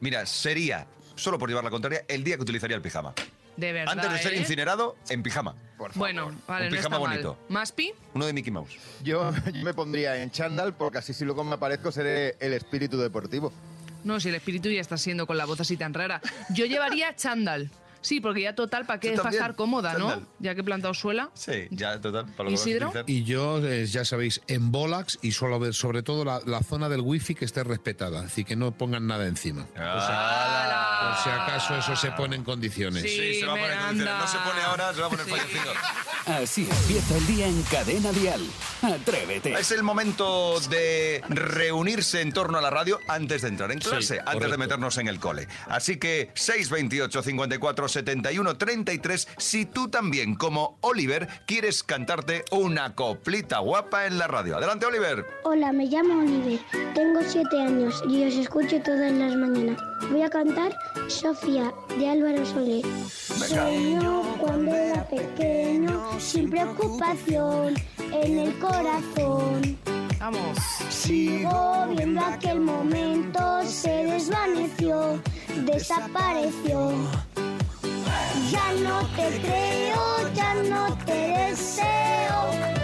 mira, 0.00 0.26
sería, 0.26 0.86
solo 1.14 1.38
por 1.38 1.48
llevar 1.48 1.64
la 1.64 1.70
contraria, 1.70 2.04
el 2.08 2.24
día 2.24 2.36
que 2.36 2.42
utilizaría 2.42 2.76
el 2.76 2.82
pijama. 2.82 3.14
De 3.56 3.72
verdad. 3.72 3.94
Antes 3.94 4.12
de 4.12 4.18
ser 4.18 4.34
¿eh? 4.34 4.38
incinerado, 4.38 4.96
en 5.08 5.22
pijama. 5.22 5.54
Bueno, 5.94 6.32
vale, 6.48 6.66
Un 6.68 6.70
no 6.72 6.76
pijama 6.76 6.96
está 6.96 6.98
bonito. 6.98 7.32
mal. 7.48 7.60
¿Maspi? 7.60 7.92
Uno 8.14 8.26
de 8.26 8.32
Mickey 8.32 8.50
Mouse. 8.52 8.76
Yo, 9.04 9.30
me 9.62 9.74
pondría 9.74 10.22
en 10.22 10.30
chándal 10.30 10.74
porque 10.74 10.98
así 10.98 11.12
si 11.12 11.24
luego 11.24 11.44
me 11.44 11.54
aparezco 11.54 11.92
seré 11.92 12.36
el 12.40 12.52
espíritu 12.54 12.96
deportivo. 12.98 13.52
No, 14.04 14.20
si 14.20 14.28
el 14.30 14.36
espíritu 14.36 14.68
ya 14.70 14.80
está 14.80 14.96
siendo 14.96 15.26
con 15.26 15.36
la 15.36 15.44
voz 15.46 15.60
así 15.60 15.76
tan 15.76 15.92
rara. 15.92 16.20
Yo 16.50 16.64
llevaría 16.64 17.14
chándal. 17.16 17.70
Sí, 18.02 18.20
porque 18.20 18.42
ya 18.42 18.54
total, 18.54 18.86
¿para 18.86 19.00
qué 19.00 19.14
es 19.14 19.18
estar 19.24 19.56
cómoda, 19.56 19.92
chándal. 19.94 20.20
no? 20.20 20.26
Ya 20.38 20.54
que 20.54 20.60
he 20.60 20.64
plantado 20.64 20.94
suela. 20.94 21.28
Sí, 21.34 21.66
ya, 21.70 22.00
total. 22.00 22.26
Para 22.36 22.44
lo 22.44 22.48
que 22.50 22.54
¿Isidro? 22.54 22.88
utilizar. 22.90 23.10
Y 23.10 23.24
yo, 23.24 23.58
eh, 23.66 23.84
ya 23.86 24.04
sabéis, 24.04 24.40
en 24.46 24.70
Bolax 24.70 25.18
y 25.22 25.32
solo 25.32 25.58
ver 25.58 25.74
sobre 25.74 26.04
todo 26.04 26.24
la, 26.24 26.40
la 26.46 26.60
zona 26.62 26.88
del 26.88 27.00
wifi 27.00 27.34
que 27.34 27.44
esté 27.44 27.64
respetada. 27.64 28.20
Así 28.20 28.44
que 28.44 28.54
no 28.54 28.70
pongan 28.70 29.08
nada 29.08 29.26
encima. 29.26 29.66
¡Hala! 29.74 30.85
Por 31.00 31.16
si 31.22 31.30
acaso 31.30 31.76
eso 31.76 31.96
se 31.96 32.10
pone 32.12 32.36
en 32.36 32.44
condiciones. 32.44 33.02
Sí, 33.02 33.08
Sí, 33.08 33.40
se 33.40 33.46
va 33.46 33.52
a 33.52 33.56
poner 33.56 33.72
en 33.72 33.78
condiciones. 33.78 34.18
No 34.20 34.26
se 34.28 34.38
pone 34.38 34.62
ahora, 34.62 34.94
se 34.94 35.00
va 35.00 35.06
a 35.06 35.10
poner 35.10 35.26
fallecido. 35.26 35.72
Así 36.26 36.68
empieza 36.68 37.16
el 37.16 37.26
día 37.28 37.46
en 37.46 37.62
Cadena 37.62 38.10
Dial. 38.10 38.40
Atrévete. 38.82 39.52
Es 39.54 39.70
el 39.70 39.84
momento 39.84 40.58
de 40.68 41.22
reunirse 41.28 42.20
en 42.20 42.32
torno 42.32 42.58
a 42.58 42.60
la 42.60 42.68
radio 42.70 42.98
antes 43.06 43.42
de 43.42 43.48
entrar 43.48 43.70
en 43.70 43.80
Sí, 43.80 43.88
clase, 43.88 44.20
antes 44.26 44.50
de 44.50 44.56
meternos 44.58 44.98
en 44.98 45.06
el 45.06 45.20
cole. 45.20 45.46
Así 45.68 45.98
que 45.98 46.30
628 46.34 47.22
54 47.22 47.88
71 47.88 48.56
33, 48.56 49.28
si 49.38 49.66
tú 49.66 49.88
también, 49.88 50.34
como 50.34 50.78
Oliver, 50.80 51.28
quieres 51.46 51.84
cantarte 51.84 52.44
una 52.50 52.94
coplita 52.96 53.58
guapa 53.60 54.06
en 54.06 54.18
la 54.18 54.26
radio. 54.26 54.56
Adelante, 54.56 54.86
Oliver. 54.86 55.24
Hola, 55.44 55.72
me 55.72 55.86
llamo 55.86 56.22
Oliver, 56.22 56.58
tengo 56.94 57.20
siete 57.24 57.60
años 57.60 58.02
y 58.08 58.24
os 58.24 58.34
escucho 58.34 58.80
todas 58.82 59.12
las 59.12 59.36
mañanas. 59.36 59.78
Voy 60.10 60.22
a 60.22 60.28
cantar 60.30 60.76
Sofía 61.08 61.72
de 61.98 62.10
Álvaro 62.10 62.44
Soler. 62.44 62.84
Soñó 63.08 64.22
cuando 64.40 64.74
era 64.74 65.08
pequeño, 65.08 66.15
sin 66.18 66.50
preocupación 66.50 67.74
en 67.98 68.38
el 68.38 68.58
corazón. 68.58 69.78
Vamos. 70.18 70.58
Sigo 70.88 71.86
viendo 71.94 72.20
aquel 72.20 72.60
momento, 72.60 73.62
se 73.64 73.90
desvaneció, 74.04 75.20
desapareció. 75.64 76.92
Ya 78.50 78.72
no 78.82 79.00
te 79.16 79.40
creo, 79.40 80.34
ya 80.34 80.54
no 80.54 80.96
te 81.04 81.12
deseo. 81.12 82.75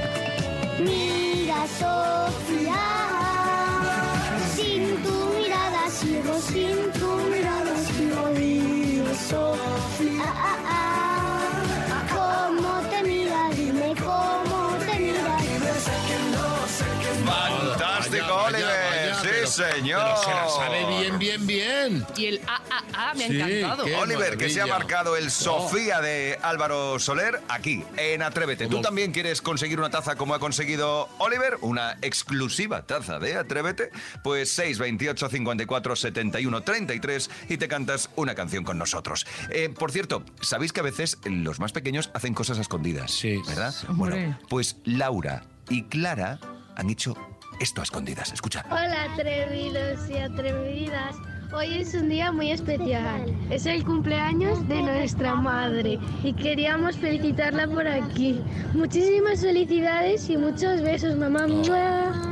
Señor. 19.52 20.00
Pero 20.02 20.16
se 20.22 20.30
la 20.30 20.48
sabe 20.48 20.86
bien, 21.00 21.18
bien, 21.18 21.46
bien. 21.46 22.06
Y 22.16 22.26
el 22.26 22.40
A, 22.46 22.62
A, 22.96 23.10
A 23.10 23.14
me 23.14 23.24
ha 23.24 23.28
Sí, 23.28 23.36
encantado. 23.40 23.84
qué 23.84 23.94
Oliver, 23.96 24.36
que 24.36 24.48
se 24.50 24.60
ha 24.60 24.66
maravilla. 24.66 24.78
marcado 24.78 25.16
el 25.16 25.30
Sofía 25.30 26.00
de 26.00 26.38
Álvaro 26.42 26.98
Soler 26.98 27.40
aquí 27.48 27.84
en 27.96 28.22
Atrévete. 28.22 28.66
¿Tú 28.66 28.80
también 28.80 29.12
quieres 29.12 29.42
conseguir 29.42 29.78
una 29.78 29.90
taza 29.90 30.16
como 30.16 30.34
ha 30.34 30.38
conseguido 30.38 31.08
Oliver? 31.18 31.58
Una 31.60 31.96
exclusiva 32.02 32.82
taza 32.86 33.18
de 33.18 33.36
Atrévete. 33.36 33.90
Pues 34.24 34.50
628 34.54 35.28
54 35.28 35.96
71 35.96 36.60
33 36.62 37.30
y 37.48 37.56
te 37.56 37.68
cantas 37.68 38.10
una 38.16 38.34
canción 38.34 38.64
con 38.64 38.78
nosotros. 38.78 39.26
Eh, 39.50 39.68
por 39.68 39.92
cierto, 39.92 40.24
¿sabéis 40.40 40.72
que 40.72 40.80
a 40.80 40.84
veces 40.84 41.18
los 41.24 41.60
más 41.60 41.72
pequeños 41.72 42.10
hacen 42.14 42.34
cosas 42.34 42.58
a 42.58 42.60
escondidas? 42.62 43.10
Sí. 43.12 43.40
¿Verdad? 43.46 43.74
Hombre. 43.88 44.10
Bueno, 44.16 44.38
pues 44.48 44.76
Laura 44.84 45.44
y 45.68 45.84
Clara 45.84 46.38
han 46.76 46.90
hecho 46.90 47.14
esto 47.60 47.80
a 47.80 47.84
escondidas. 47.84 48.32
Escucha. 48.32 48.64
Hola 48.70 49.12
atrevidos 49.12 50.08
y 50.08 50.16
atrevidas. 50.16 51.16
Hoy 51.54 51.80
es 51.80 51.92
un 51.94 52.08
día 52.08 52.32
muy 52.32 52.50
especial. 52.50 53.26
Es 53.50 53.66
el 53.66 53.84
cumpleaños 53.84 54.66
de 54.68 54.80
nuestra 54.82 55.34
madre 55.34 55.98
y 56.24 56.32
queríamos 56.32 56.96
felicitarla 56.96 57.66
por 57.68 57.86
aquí. 57.86 58.40
Muchísimas 58.72 59.42
felicidades 59.42 60.30
y 60.30 60.38
muchos 60.38 60.80
besos, 60.80 61.16
mamá. 61.16 61.46
¡Mua! 61.46 62.31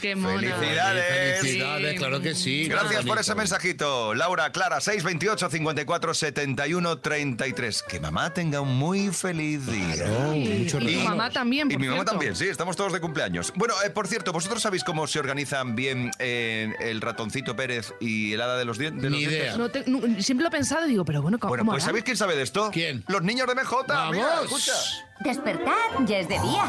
Qué 0.00 0.16
mona. 0.16 0.38
Felicidades. 0.56 1.38
Felicidades, 1.40 1.98
claro 1.98 2.20
que 2.20 2.34
sí. 2.34 2.68
Gracias 2.68 3.04
por 3.04 3.18
ese 3.18 3.34
mensajito. 3.34 4.14
Laura, 4.14 4.50
Clara, 4.52 4.80
628 4.80 5.50
54 5.50 6.14
71 6.14 6.98
33. 6.98 7.82
Que 7.82 8.00
mamá 8.00 8.32
tenga 8.32 8.60
un 8.60 8.76
muy 8.76 9.08
feliz 9.10 9.66
día. 9.66 10.06
mucho 10.32 10.78
Y- 10.80 10.84
Mi 10.96 10.96
mamá 11.04 11.30
también, 11.30 11.68
Y 11.70 11.74
por 11.74 11.80
mi 11.82 11.88
mamá 11.88 12.04
también, 12.04 12.34
sí, 12.36 12.46
estamos 12.48 12.76
todos 12.76 12.92
de 12.92 13.00
cumpleaños. 13.00 13.52
Bueno, 13.56 13.74
eh, 13.84 13.90
por 13.90 14.06
cierto, 14.08 14.32
¿vosotros 14.32 14.62
sabéis 14.62 14.84
cómo 14.84 15.06
se 15.06 15.18
organizan 15.18 15.74
bien 15.76 16.10
eh, 16.18 16.72
el 16.80 17.00
ratoncito 17.00 17.56
Pérez 17.56 17.92
y 18.00 18.32
el 18.32 18.40
hada 18.40 18.56
de 18.58 18.64
los, 18.64 18.78
dien- 18.78 18.96
de 19.00 19.10
los 19.10 19.18
Ni 19.18 19.24
idea. 19.24 19.54
dientes? 19.54 19.58
No 19.58 19.68
te- 19.70 19.84
no, 19.86 20.22
siempre 20.22 20.42
lo 20.42 20.48
he 20.48 20.52
pensado 20.52 20.86
y 20.86 20.90
digo, 20.90 21.04
pero 21.04 21.22
bueno, 21.22 21.38
¿cómo, 21.38 21.48
Bueno, 21.50 21.64
pues 21.64 21.76
harán? 21.82 21.86
¿sabéis 21.88 22.04
quién 22.04 22.16
sabe 22.16 22.36
de 22.36 22.42
esto? 22.42 22.70
¿Quién? 22.72 23.04
Los 23.08 23.22
niños 23.22 23.46
de 23.46 23.54
MJ. 23.54 23.82
Mira, 24.10 24.26
¡Vamos! 24.26 24.44
escucha. 24.44 24.72
Despertad, 25.20 25.72
ya 26.06 26.18
es 26.18 26.28
de 26.28 26.34
día. 26.38 26.64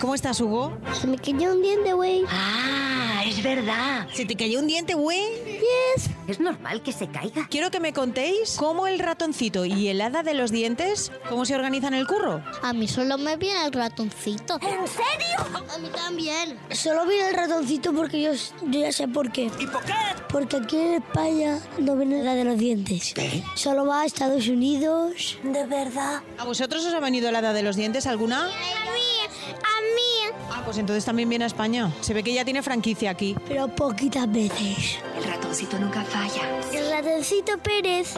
¿Cómo 0.00 0.14
estás, 0.14 0.40
Hugo? 0.40 0.76
Se 1.00 1.06
me 1.06 1.16
cayó 1.16 1.52
un 1.52 1.62
diente, 1.62 1.94
güey. 1.94 2.24
Ah, 2.28 3.22
es 3.24 3.42
verdad. 3.42 4.06
¿Se 4.12 4.26
te 4.26 4.36
cayó 4.36 4.58
un 4.60 4.66
diente, 4.66 4.92
güey? 4.92 5.20
Yes. 5.46 6.10
Es 6.28 6.38
normal 6.38 6.82
que 6.82 6.92
se 6.92 7.08
caiga. 7.08 7.48
Quiero 7.48 7.70
que 7.70 7.80
me 7.80 7.94
contéis 7.94 8.56
cómo 8.58 8.86
el 8.86 8.98
ratoncito 8.98 9.64
y 9.64 9.88
el 9.88 10.02
hada 10.02 10.22
de 10.22 10.34
los 10.34 10.50
dientes, 10.50 11.12
cómo 11.30 11.46
se 11.46 11.54
organizan 11.54 11.94
el 11.94 12.06
curro. 12.06 12.42
A 12.62 12.74
mí 12.74 12.88
solo 12.88 13.16
me 13.16 13.38
viene 13.38 13.64
el 13.64 13.72
ratoncito. 13.72 14.58
¿En 14.60 14.86
serio? 14.86 15.64
A 15.74 15.78
mí 15.78 15.88
también. 15.88 16.58
Solo 16.72 17.06
viene 17.06 17.30
el 17.30 17.34
ratoncito 17.34 17.94
porque 17.94 18.20
yo, 18.20 18.32
yo 18.66 18.80
ya 18.80 18.92
sé 18.92 19.08
por 19.08 19.32
qué. 19.32 19.50
¿Y 19.58 19.66
por 19.66 19.82
qué? 19.84 19.94
Porque 20.28 20.56
aquí 20.56 20.76
en 20.76 20.94
España 20.94 21.58
no 21.78 21.96
viene 21.96 22.22
la 22.22 22.34
de 22.34 22.44
los 22.44 22.58
dientes. 22.58 23.14
Solo 23.54 23.86
va 23.86 24.02
a 24.02 24.04
Estados 24.04 24.46
Unidos. 24.48 25.38
¿De 25.42 25.64
verdad? 25.64 26.20
¿A 26.36 26.44
vosotros 26.44 26.84
os 26.84 26.92
ha 26.92 27.00
venido 27.00 27.30
el 27.30 27.36
hada 27.36 27.54
de 27.54 27.62
los 27.62 27.76
dientes 27.76 28.06
alguna? 28.06 28.50
Pues 30.66 30.78
entonces 30.78 31.04
también 31.04 31.28
viene 31.28 31.44
a 31.44 31.46
España. 31.46 31.92
Se 32.00 32.12
ve 32.12 32.24
que 32.24 32.34
ya 32.34 32.44
tiene 32.44 32.60
franquicia 32.60 33.10
aquí. 33.10 33.36
Pero 33.48 33.68
poquitas 33.68 34.30
veces. 34.30 34.98
El 35.16 35.24
ratoncito 35.24 35.78
nunca 35.78 36.02
falla. 36.04 36.42
El 36.72 36.90
ratoncito 36.90 37.58
Pérez 37.58 38.14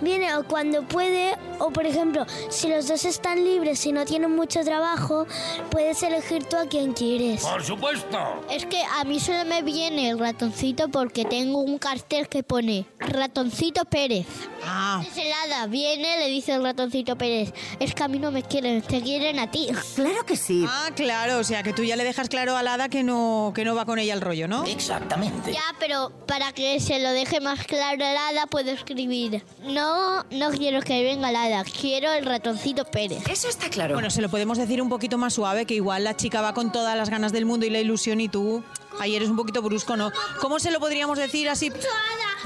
viene 0.00 0.34
o 0.36 0.44
cuando 0.44 0.82
puede, 0.86 1.36
o 1.60 1.70
por 1.70 1.86
ejemplo, 1.86 2.26
si 2.50 2.68
los 2.68 2.88
dos 2.88 3.04
están 3.04 3.42
libres 3.42 3.84
y 3.86 3.92
no 3.92 4.04
tienen 4.04 4.34
mucho 4.34 4.60
trabajo, 4.64 5.26
puedes 5.70 6.02
elegir 6.02 6.44
tú 6.44 6.56
a 6.56 6.66
quien 6.66 6.92
quieres. 6.92 7.42
Por 7.42 7.62
supuesto. 7.64 8.18
Es 8.50 8.66
que 8.66 8.82
a 8.82 9.04
mí 9.04 9.20
solo 9.20 9.44
me 9.44 9.62
viene 9.62 10.10
el 10.10 10.18
ratoncito 10.18 10.88
porque 10.88 11.24
tengo 11.24 11.58
un 11.60 11.78
cartel 11.78 12.28
que 12.28 12.42
pone 12.42 12.86
Ratoncito 12.98 13.84
Pérez. 13.84 14.26
Ah, 14.64 15.02
Es 15.06 15.16
el 15.16 15.32
hada, 15.32 15.66
viene, 15.66 16.18
le 16.18 16.28
dice 16.28 16.52
el 16.54 16.62
ratoncito 16.62 17.16
Pérez. 17.16 17.52
Es 17.80 17.94
que 17.94 18.02
a 18.02 18.08
mí 18.08 18.18
no 18.18 18.30
me 18.30 18.42
quieren, 18.42 18.82
te 18.82 19.00
quieren 19.02 19.38
a 19.38 19.50
ti. 19.50 19.68
Claro 20.02 20.24
que 20.26 20.36
sí. 20.36 20.64
ah, 20.68 20.88
claro, 20.96 21.38
o 21.38 21.44
sea 21.44 21.62
que 21.62 21.72
tú 21.72 21.84
ya 21.84 21.94
le 21.96 22.02
dejas 22.04 22.28
claro 22.28 22.56
al 22.56 22.66
hada 22.66 22.88
que 22.88 23.02
no, 23.04 23.52
que 23.54 23.64
no 23.64 23.74
va 23.74 23.84
con 23.84 23.98
ella 24.00 24.14
el 24.14 24.20
rollo, 24.20 24.48
¿no? 24.48 24.64
Exactamente. 24.64 25.52
Ya, 25.52 25.62
pero 25.78 26.10
para 26.26 26.41
que 26.50 26.80
se 26.80 26.98
lo 26.98 27.10
deje 27.10 27.40
más 27.40 27.64
claro 27.64 28.04
el 28.04 28.16
hada, 28.16 28.46
puedo 28.46 28.72
escribir. 28.72 29.44
No, 29.62 30.24
no 30.30 30.50
quiero 30.50 30.80
que 30.80 31.04
venga 31.04 31.30
el 31.30 31.36
hada, 31.36 31.62
quiero 31.62 32.12
el 32.12 32.24
ratoncito 32.24 32.84
Pérez. 32.84 33.22
Eso 33.28 33.48
está 33.48 33.70
claro. 33.70 33.94
Bueno, 33.94 34.10
se 34.10 34.20
lo 34.20 34.28
podemos 34.28 34.58
decir 34.58 34.82
un 34.82 34.88
poquito 34.88 35.18
más 35.18 35.34
suave, 35.34 35.64
que 35.66 35.74
igual 35.74 36.02
la 36.02 36.16
chica 36.16 36.40
va 36.40 36.54
con 36.54 36.72
todas 36.72 36.96
las 36.96 37.10
ganas 37.10 37.32
del 37.32 37.44
mundo 37.44 37.66
y 37.66 37.70
la 37.70 37.78
ilusión 37.78 38.20
y 38.20 38.28
tú 38.28 38.64
ahí 38.98 39.14
eres 39.14 39.28
un 39.28 39.36
poquito 39.36 39.62
brusco, 39.62 39.96
¿no? 39.96 40.10
¿Cómo 40.40 40.58
se 40.58 40.70
lo 40.70 40.80
podríamos 40.80 41.18
decir 41.18 41.48
así? 41.48 41.70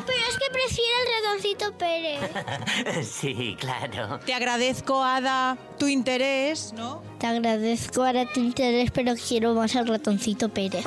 Pero 0.04 0.18
es 0.28 0.36
que 0.36 0.50
prefiero 0.52 0.92
el 1.02 1.24
ratoncito 1.24 1.72
Pérez. 1.78 3.06
sí, 3.08 3.56
claro. 3.58 4.18
Te 4.24 4.34
agradezco, 4.34 5.02
Ada, 5.02 5.56
tu 5.78 5.86
interés, 5.88 6.72
¿no? 6.74 7.02
Te 7.18 7.26
agradezco 7.26 8.04
ahora 8.04 8.30
tu 8.32 8.40
interés, 8.40 8.90
pero 8.90 9.14
quiero 9.14 9.54
más 9.54 9.74
al 9.76 9.86
ratoncito 9.86 10.48
Pérez. 10.48 10.84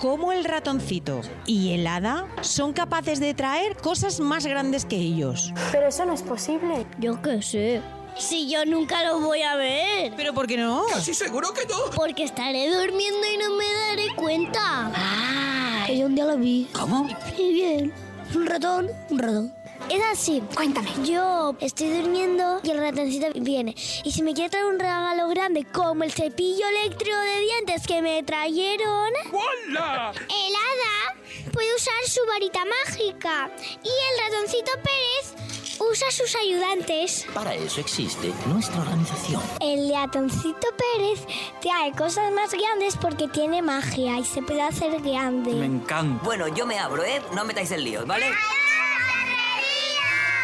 ¿Cómo 0.00 0.32
el 0.32 0.44
ratoncito 0.44 1.20
y 1.46 1.72
el 1.72 1.86
hada 1.86 2.26
son 2.42 2.72
capaces 2.72 3.18
de 3.20 3.34
traer 3.34 3.76
cosas 3.76 4.20
más 4.20 4.46
grandes 4.46 4.84
que 4.84 4.96
ellos? 4.96 5.52
Pero 5.72 5.88
eso 5.88 6.04
no 6.04 6.12
es 6.14 6.22
posible. 6.22 6.86
Yo 6.98 7.20
qué 7.22 7.42
sé. 7.42 7.82
Si 8.18 8.48
yo 8.48 8.64
nunca 8.64 9.04
lo 9.04 9.20
voy 9.20 9.42
a 9.42 9.56
ver. 9.56 10.12
¿Pero 10.16 10.32
por 10.32 10.46
qué 10.46 10.56
no? 10.56 10.84
Casi 10.90 11.12
seguro 11.12 11.52
que 11.52 11.66
no. 11.66 11.76
Porque 11.94 12.24
estaré 12.24 12.68
durmiendo 12.70 13.26
y 13.30 13.36
no 13.36 13.50
me 13.56 13.64
daré 13.88 14.14
cuenta. 14.14 14.90
Ah, 14.94 15.84
Que 15.86 15.98
yo 15.98 16.06
un 16.06 16.14
día 16.14 16.24
lo 16.24 16.38
vi. 16.38 16.66
¿Cómo? 16.72 17.06
Y 17.36 17.52
bien. 17.52 17.92
Un 18.34 18.46
ratón, 18.46 18.90
un 19.10 19.18
ratón. 19.18 19.54
Es 19.90 20.02
así. 20.10 20.42
cuéntame. 20.54 20.88
Yo 21.04 21.54
estoy 21.60 21.88
durmiendo 22.00 22.60
y 22.62 22.70
el 22.70 22.78
ratoncito 22.78 23.26
viene. 23.40 23.74
Y 24.04 24.10
si 24.10 24.22
me 24.22 24.34
quiere 24.34 24.50
traer 24.50 24.66
un 24.66 24.78
regalo 24.78 25.28
grande, 25.28 25.64
como 25.64 26.02
el 26.02 26.10
cepillo 26.12 26.66
eléctrico 26.68 27.16
de 27.16 27.40
dientes 27.40 27.86
que 27.86 28.02
me 28.02 28.22
trajeron, 28.22 29.12
¡Hola! 29.32 30.12
el 30.12 30.54
hada 30.54 31.16
puede 31.52 31.74
usar 31.76 31.94
su 32.06 32.20
varita 32.26 32.60
mágica. 32.64 33.50
Y 33.84 33.88
el 33.88 34.32
ratoncito 34.32 34.72
Pérez 34.82 35.45
usa 35.80 36.10
sus 36.10 36.34
ayudantes. 36.36 37.26
Para 37.34 37.54
eso 37.54 37.80
existe 37.80 38.32
nuestra 38.46 38.80
organización. 38.80 39.42
El 39.60 39.90
ratoncito 39.90 40.66
Pérez 40.76 41.26
trae 41.60 41.92
cosas 41.92 42.32
más 42.32 42.52
grandes 42.52 42.96
porque 42.96 43.28
tiene 43.28 43.62
magia 43.62 44.18
y 44.18 44.24
se 44.24 44.42
puede 44.42 44.62
hacer 44.62 45.00
grande. 45.02 45.64
encanta. 45.64 46.24
Bueno, 46.24 46.48
yo 46.48 46.66
me 46.66 46.78
abro, 46.78 47.04
¿eh? 47.04 47.20
No 47.34 47.44
metáis 47.44 47.70
el 47.70 47.84
lío, 47.84 48.06
¿vale? 48.06 48.26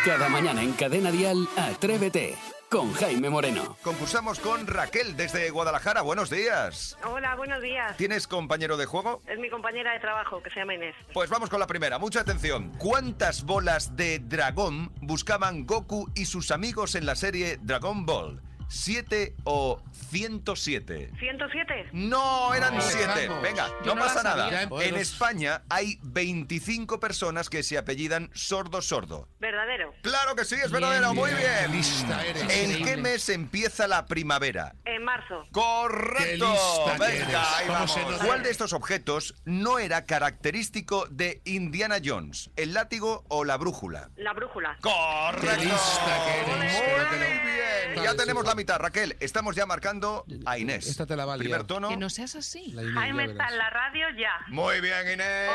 Cada 0.05 0.29
mañana 0.29 0.63
en 0.63 0.73
Cadena 0.73 1.11
Dial, 1.13 1.49
Atrévete 1.57 2.37
con 2.73 2.91
Jaime 2.95 3.29
Moreno. 3.29 3.77
Concursamos 3.83 4.41
con 4.41 4.67
Raquel 4.67 5.15
desde 5.15 5.51
Guadalajara. 5.51 6.01
Buenos 6.01 6.31
días. 6.31 6.97
Hola, 7.05 7.37
buenos 7.37 7.61
días. 7.61 7.95
¿Tienes 7.99 8.27
compañero 8.27 8.79
de 8.79 8.87
juego? 8.87 9.21
Es 9.27 9.39
mi 9.39 9.51
compañera 9.51 9.93
de 9.93 10.01
trabajo, 10.01 10.43
que 10.43 10.49
se 10.49 10.61
llama 10.61 10.75
Inés. 10.75 10.95
Pues 11.13 11.29
vamos 11.29 11.51
con 11.51 11.61
la 11.61 11.67
primera. 11.67 11.99
Mucha 11.99 12.21
atención. 12.21 12.73
¿Cuántas 12.79 13.45
bolas 13.45 13.95
de 13.95 14.21
dragón 14.21 14.91
buscaban 15.03 15.67
Goku 15.67 16.11
y 16.15 16.25
sus 16.25 16.51
amigos 16.51 16.95
en 16.95 17.05
la 17.05 17.15
serie 17.15 17.59
Dragon 17.61 18.07
Ball? 18.07 18.41
¿Siete 18.73 19.35
o 19.45 19.83
107? 20.11 21.11
¿107? 21.21 21.91
No, 21.93 22.55
eran 22.55 22.75
No, 22.75 22.81
siete. 22.81 23.21
dejamos. 23.21 23.43
Venga, 23.43 23.69
Yo 23.85 23.95
no 23.95 24.01
pasa 24.01 24.23
nada. 24.23 24.63
En 24.63 24.69
Bueno. 24.71 24.97
España 24.97 25.63
hay 25.69 25.99
25 26.03 26.99
personas 26.99 27.51
que 27.51 27.63
se 27.63 27.77
apellidan 27.77 28.31
Sordo 28.33 28.81
Sordo. 28.81 29.29
¿Verdadero? 29.41 29.93
Claro 30.03 30.35
que 30.35 30.47
sí, 30.47 30.55
es 30.55 30.71
verdadero. 30.71 31.13
Muy 31.13 31.31
bien. 31.33 31.71
Lista 31.71 32.25
eres. 32.27 32.43
¿En 32.51 32.83
qué 32.85 32.97
mes 32.97 33.29
empieza 33.29 33.87
la 33.87 34.07
primavera? 34.07 34.75
En 34.87 35.05
marzo. 35.05 35.47
Correcto. 35.53 36.51
Lista 36.51 37.07
eres. 37.09 37.27
Venga, 37.27 37.57
ahí 37.59 37.67
¿Cómo 37.67 37.79
vamos. 37.79 38.23
¿Cuál 38.25 38.43
de 38.43 38.51
estos 38.51 38.73
objetos 38.73 39.35
no 39.45 39.79
era 39.79 40.07
característico 40.07 41.07
de 41.11 41.43
Indiana 41.45 41.97
Jones? 42.03 42.51
¿El 42.57 42.73
látigo 42.73 43.25
o 43.29 43.45
la 43.45 43.59
brújula? 43.59 44.09
La 44.17 44.33
brújula. 44.33 44.79
Correcto. 44.81 45.47
Qué 45.59 45.65
lista 45.67 46.25
que 46.25 46.41
eres. 46.41 46.73
Muy 46.73 47.29
bien. 47.29 48.05
Ya 48.05 48.15
tenemos 48.17 48.45
la 48.47 48.55
mitad, 48.63 48.79
Raquel. 48.79 49.17
Estamos 49.19 49.57
ya 49.57 49.67
marcando 49.67 50.25
a 50.47 50.57
Inés. 50.57 50.87
Esta 50.87 51.05
te 51.05 51.17
la 51.17 51.25
va 51.25 51.35
a 51.35 51.39
Primer 51.39 51.65
tono. 51.65 51.89
Que 51.89 51.97
no 51.97 52.09
seas 52.09 52.37
así. 52.37 52.71
La 52.73 52.83
Inés, 52.83 52.95
Jaime 52.95 53.25
está 53.25 53.49
en 53.49 53.59
la 53.59 53.71
radio 53.71 54.07
ya. 54.17 54.31
Muy 54.49 54.81
bien, 54.81 55.15
Inés. 55.15 55.51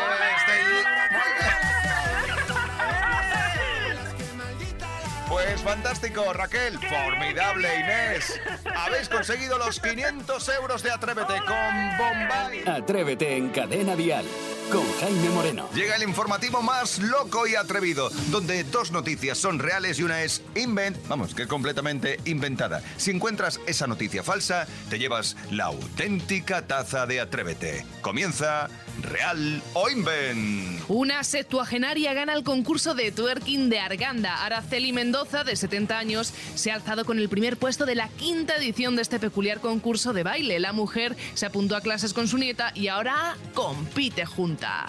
Pues 5.30 5.62
fantástico, 5.62 6.32
Raquel. 6.34 6.80
Formidable, 6.80 7.68
Inés. 7.80 8.40
Habéis 8.76 9.10
conseguido 9.10 9.58
los 9.58 9.80
500 9.80 10.50
euros 10.62 10.84
de 10.84 10.92
Atrévete 10.92 11.36
con 11.46 11.98
Bombay. 11.98 12.64
Atrévete 12.66 13.36
en 13.36 13.50
Cadena 13.50 13.96
Dial 13.96 14.26
con 14.72 14.84
Jaime 15.00 15.30
Moreno. 15.30 15.70
Llega 15.74 15.96
el 15.96 16.04
informativo 16.04 16.62
más 16.62 17.00
loco 17.00 17.48
y 17.48 17.56
atrevido, 17.56 18.10
donde 18.32 18.64
dos 18.66 18.92
noticias 18.92 19.38
son 19.38 19.60
reales 19.60 20.00
y 20.00 20.04
una 20.04 20.24
es 20.24 20.42
invent, 20.56 20.98
vamos, 21.08 21.34
que 21.34 21.48
completamente 21.48 22.20
inventada. 22.26 22.82
Si 22.98 23.12
encuentras 23.12 23.60
esa 23.66 23.88
noticia 23.88 24.24
falsa, 24.24 24.68
te 24.90 25.00
llevas 25.00 25.38
la 25.52 25.66
auténtica 25.66 26.68
taza 26.68 27.06
de 27.06 27.22
Atrévete. 27.22 27.86
Comienza 28.02 28.70
Real 29.02 29.62
o 29.74 29.90
Invent. 29.90 30.82
Una 30.88 31.24
septuagenaria 31.24 32.14
gana 32.14 32.34
el 32.34 32.44
concurso 32.44 32.96
de 32.96 33.12
twerking 33.12 33.70
de 33.70 33.80
Arganda. 33.80 34.46
Araceli 34.46 34.94
Mendoza, 34.94 35.44
de 35.44 35.56
70 35.56 35.98
años, 35.98 36.34
se 36.56 36.72
ha 36.72 36.76
alzado 36.76 37.06
con 37.06 37.20
el 37.20 37.30
primer 37.30 37.58
puesto 37.58 37.86
de 37.86 37.96
la 37.96 38.10
quinta 38.10 38.56
edición 38.56 38.96
de 38.96 39.02
este 39.02 39.20
peculiar 39.20 39.60
concurso 39.60 40.14
de 40.14 40.24
baile. 40.24 40.60
La 40.60 40.74
mujer 40.74 41.16
se 41.34 41.46
apuntó 41.46 41.76
a 41.76 41.82
clases 41.82 42.14
con 42.14 42.28
su 42.28 42.38
nieta 42.38 42.72
y 42.74 42.88
ahora 42.88 43.38
compite 43.54 44.26
juntas. 44.26 44.86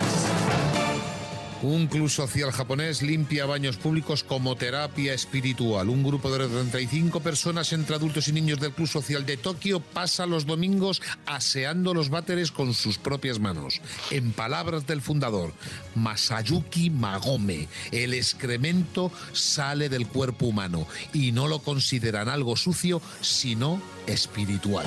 Un 1.62 1.88
club 1.88 2.08
social 2.08 2.52
japonés 2.52 3.02
limpia 3.02 3.44
baños 3.44 3.78
públicos 3.78 4.22
como 4.22 4.54
terapia 4.54 5.12
espiritual. 5.12 5.88
Un 5.88 6.04
grupo 6.04 6.30
de 6.30 6.46
35 6.46 7.18
personas 7.18 7.72
entre 7.72 7.96
adultos 7.96 8.28
y 8.28 8.32
niños 8.32 8.60
del 8.60 8.72
club 8.72 8.86
social 8.86 9.26
de 9.26 9.36
Tokio 9.36 9.80
pasa 9.80 10.24
los 10.26 10.46
domingos 10.46 11.02
aseando 11.26 11.94
los 11.94 12.10
váteres 12.10 12.52
con 12.52 12.74
sus 12.74 12.96
propias 12.98 13.40
manos. 13.40 13.80
En 14.12 14.30
palabras 14.30 14.86
del 14.86 15.02
fundador, 15.02 15.52
Masayuki 15.96 16.90
Magome, 16.90 17.66
el 17.90 18.14
excremento 18.14 19.10
sale 19.32 19.88
del 19.88 20.06
cuerpo 20.06 20.46
humano 20.46 20.86
y 21.12 21.32
no 21.32 21.48
lo 21.48 21.58
consideran 21.58 22.28
algo 22.28 22.54
sucio, 22.54 23.02
sino 23.20 23.82
espiritual. 24.06 24.86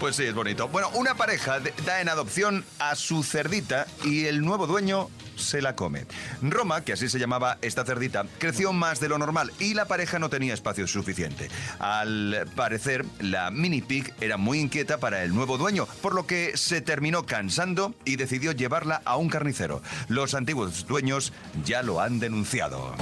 Pues 0.00 0.16
sí, 0.16 0.24
es 0.24 0.34
bonito. 0.34 0.68
Bueno, 0.68 0.90
una 0.94 1.14
pareja 1.14 1.58
da 1.86 2.00
en 2.00 2.08
adopción 2.08 2.64
a 2.78 2.94
su 2.96 3.22
cerdita 3.22 3.86
y 4.04 4.26
el 4.26 4.42
nuevo 4.42 4.66
dueño 4.66 5.08
se 5.36 5.62
la 5.62 5.76
come. 5.76 6.06
Roma, 6.42 6.82
que 6.82 6.92
así 6.92 7.08
se 7.08 7.18
llamaba 7.18 7.58
esta 7.62 7.84
cerdita, 7.84 8.24
creció 8.38 8.72
más 8.72 9.00
de 9.00 9.08
lo 9.08 9.18
normal 9.18 9.52
y 9.58 9.74
la 9.74 9.86
pareja 9.86 10.18
no 10.18 10.28
tenía 10.28 10.54
espacio 10.54 10.86
suficiente. 10.86 11.48
Al 11.78 12.48
parecer, 12.54 13.04
la 13.20 13.50
mini 13.50 13.80
pig 13.80 14.12
era 14.20 14.36
muy 14.36 14.58
inquieta 14.58 14.98
para 14.98 15.22
el 15.22 15.34
nuevo 15.34 15.58
dueño, 15.58 15.86
por 16.02 16.14
lo 16.14 16.26
que 16.26 16.56
se 16.56 16.80
terminó 16.80 17.26
cansando 17.26 17.94
y 18.04 18.16
decidió 18.16 18.52
llevarla 18.52 19.02
a 19.04 19.16
un 19.16 19.28
carnicero. 19.28 19.82
Los 20.08 20.34
antiguos 20.34 20.86
dueños 20.86 21.32
ya 21.64 21.82
lo 21.82 22.00
han 22.00 22.18
denunciado. 22.18 22.94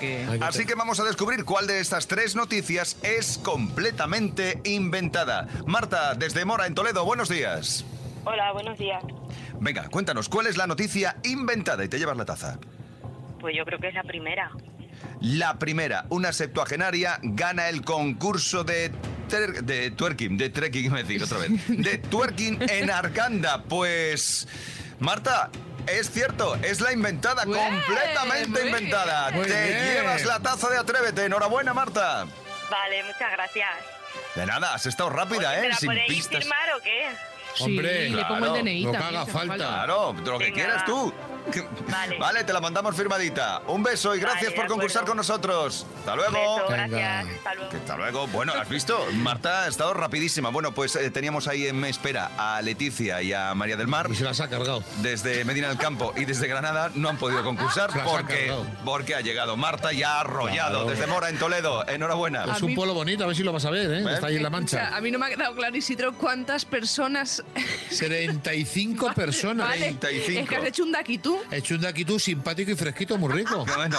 Que... 0.00 0.26
Así 0.40 0.64
que 0.64 0.74
vamos 0.74 0.98
a 0.98 1.04
descubrir 1.04 1.44
cuál 1.44 1.66
de 1.66 1.78
estas 1.78 2.08
tres 2.08 2.34
noticias 2.34 2.96
es 3.02 3.38
completamente 3.38 4.60
inventada. 4.64 5.46
Marta, 5.66 6.14
desde 6.14 6.44
Mora, 6.44 6.66
en 6.66 6.74
Toledo, 6.74 7.04
buenos 7.04 7.28
días. 7.28 7.84
Hola, 8.24 8.52
buenos 8.52 8.78
días. 8.78 9.02
Venga, 9.62 9.88
cuéntanos, 9.88 10.28
¿cuál 10.28 10.48
es 10.48 10.56
la 10.56 10.66
noticia 10.66 11.18
inventada? 11.22 11.84
Y 11.84 11.88
te 11.88 11.96
llevas 11.96 12.16
la 12.16 12.24
taza. 12.24 12.58
Pues 13.40 13.54
yo 13.56 13.64
creo 13.64 13.78
que 13.78 13.88
es 13.88 13.94
la 13.94 14.02
primera. 14.02 14.50
La 15.20 15.56
primera, 15.60 16.04
una 16.08 16.32
septuagenaria 16.32 17.20
gana 17.22 17.68
el 17.68 17.82
concurso 17.82 18.64
de, 18.64 18.90
de 19.62 19.92
twerking, 19.92 20.36
de 20.36 20.50
trekking, 20.50 20.86
iba 20.86 20.96
a 20.98 21.02
decir 21.02 21.22
otra 21.22 21.38
vez, 21.38 21.50
de 21.68 21.98
twerking 21.98 22.58
en 22.68 22.90
Arganda. 22.90 23.62
Pues, 23.62 24.48
Marta, 24.98 25.48
es 25.86 26.10
cierto, 26.10 26.56
es 26.56 26.80
la 26.80 26.92
inventada, 26.92 27.44
completamente 27.44 28.66
inventada. 28.66 29.30
bien. 29.30 29.44
Te 29.44 29.64
bien. 29.68 29.84
llevas 29.94 30.24
la 30.24 30.40
taza 30.40 30.70
de 30.70 30.78
Atrévete. 30.78 31.24
Enhorabuena, 31.26 31.72
Marta. 31.72 32.26
Vale, 32.68 33.04
muchas 33.04 33.30
gracias. 33.30 33.70
De 34.34 34.44
nada, 34.44 34.74
has 34.74 34.86
estado 34.86 35.10
rápida, 35.10 35.52
¿Me 35.52 35.66
¿eh? 35.66 35.68
la 35.68 35.76
Sin 35.76 35.86
podéis 35.88 36.08
pistas. 36.08 36.40
firmar 36.40 36.68
o 36.76 36.82
qué? 36.82 37.06
Hombre, 37.60 38.10
le 38.10 38.24
pongo 38.24 38.56
el 38.56 38.64
DNI 38.64 38.82
lo 38.84 38.90
que 38.92 38.96
haga 38.96 39.26
falta. 39.26 39.32
falta. 39.32 39.56
Claro, 39.56 40.12
lo 40.12 40.38
que 40.38 40.44
Venga, 40.44 40.54
quieras 40.54 40.84
tú. 40.84 41.12
Vale. 42.18 42.44
te 42.44 42.52
la 42.52 42.60
mandamos 42.60 42.96
firmadita. 42.96 43.62
Un 43.68 43.82
beso 43.82 44.14
y 44.14 44.20
gracias 44.20 44.46
Vale, 44.52 44.56
por 44.56 44.66
concursar 44.66 45.04
con 45.04 45.16
nosotros. 45.16 45.86
Hasta 45.98 46.16
luego. 46.16 46.32
Beso, 46.56 46.66
gracias. 46.68 47.26
Hasta 47.36 47.54
luego. 47.54 47.76
Hasta 47.76 47.96
luego. 47.96 48.26
Bueno, 48.28 48.52
¿has 48.58 48.68
visto? 48.68 49.06
Marta 49.14 49.64
ha 49.64 49.68
estado 49.68 49.94
rapidísima. 49.94 50.50
Bueno, 50.50 50.72
pues 50.72 50.96
eh, 50.96 51.10
teníamos 51.10 51.48
ahí 51.48 51.66
en 51.66 51.84
espera 51.84 52.30
a 52.38 52.60
Leticia 52.62 53.22
y 53.22 53.32
a 53.32 53.54
María 53.54 53.76
del 53.76 53.88
Mar. 53.88 54.08
Y 54.10 54.14
se 54.14 54.24
las 54.24 54.40
ha 54.40 54.48
cargado. 54.48 54.82
Desde 55.02 55.44
Medina 55.44 55.68
del 55.68 55.78
Campo 55.78 56.12
y 56.16 56.24
desde 56.24 56.46
Granada 56.48 56.90
no 56.94 57.08
han 57.08 57.16
podido 57.18 57.42
concursar 57.44 57.90
las 57.96 58.06
ha 58.06 58.10
porque, 58.10 58.52
porque 58.84 59.14
ha 59.14 59.20
llegado 59.20 59.56
Marta 59.56 59.92
y 59.92 60.02
ha 60.02 60.20
arrollado 60.20 60.52
Claro. 60.84 60.90
desde 60.90 61.06
Mora 61.06 61.28
en 61.28 61.38
Toledo. 61.38 61.86
Enhorabuena. 61.88 62.44
Es 62.56 62.62
un 62.62 62.74
pueblo 62.74 62.94
bonito, 62.94 63.24
a 63.24 63.26
ver 63.26 63.36
si 63.36 63.42
lo 63.42 63.52
vas 63.52 63.64
a 63.64 63.70
ver, 63.70 63.90
¿eh? 63.92 64.12
Está 64.14 64.28
ahí 64.28 64.36
en 64.36 64.42
La 64.42 64.48
O 64.48 64.52
sea, 64.52 64.60
Mancha. 64.60 64.96
a 64.96 65.00
mí 65.00 65.10
no 65.10 65.18
me 65.18 65.26
ha 65.26 65.28
quedado 65.30 65.54
claro, 65.54 65.76
Isidro, 65.76 66.12
cuántas 66.14 66.64
personas... 66.64 67.42
35 67.98 69.12
personas. 69.14 69.68
Vale, 69.68 69.96
Es 70.10 70.48
que 70.48 70.56
has 70.56 70.64
hecho 70.64 70.82
un 70.84 70.92
daquitú. 70.92 71.31
He 71.50 71.58
hecho 71.58 71.74
un 71.74 71.80
daquitú 71.82 72.18
simpático 72.18 72.70
y 72.70 72.74
fresquito, 72.74 73.18
muy 73.18 73.32
rico. 73.32 73.64
Bueno, 73.76 73.98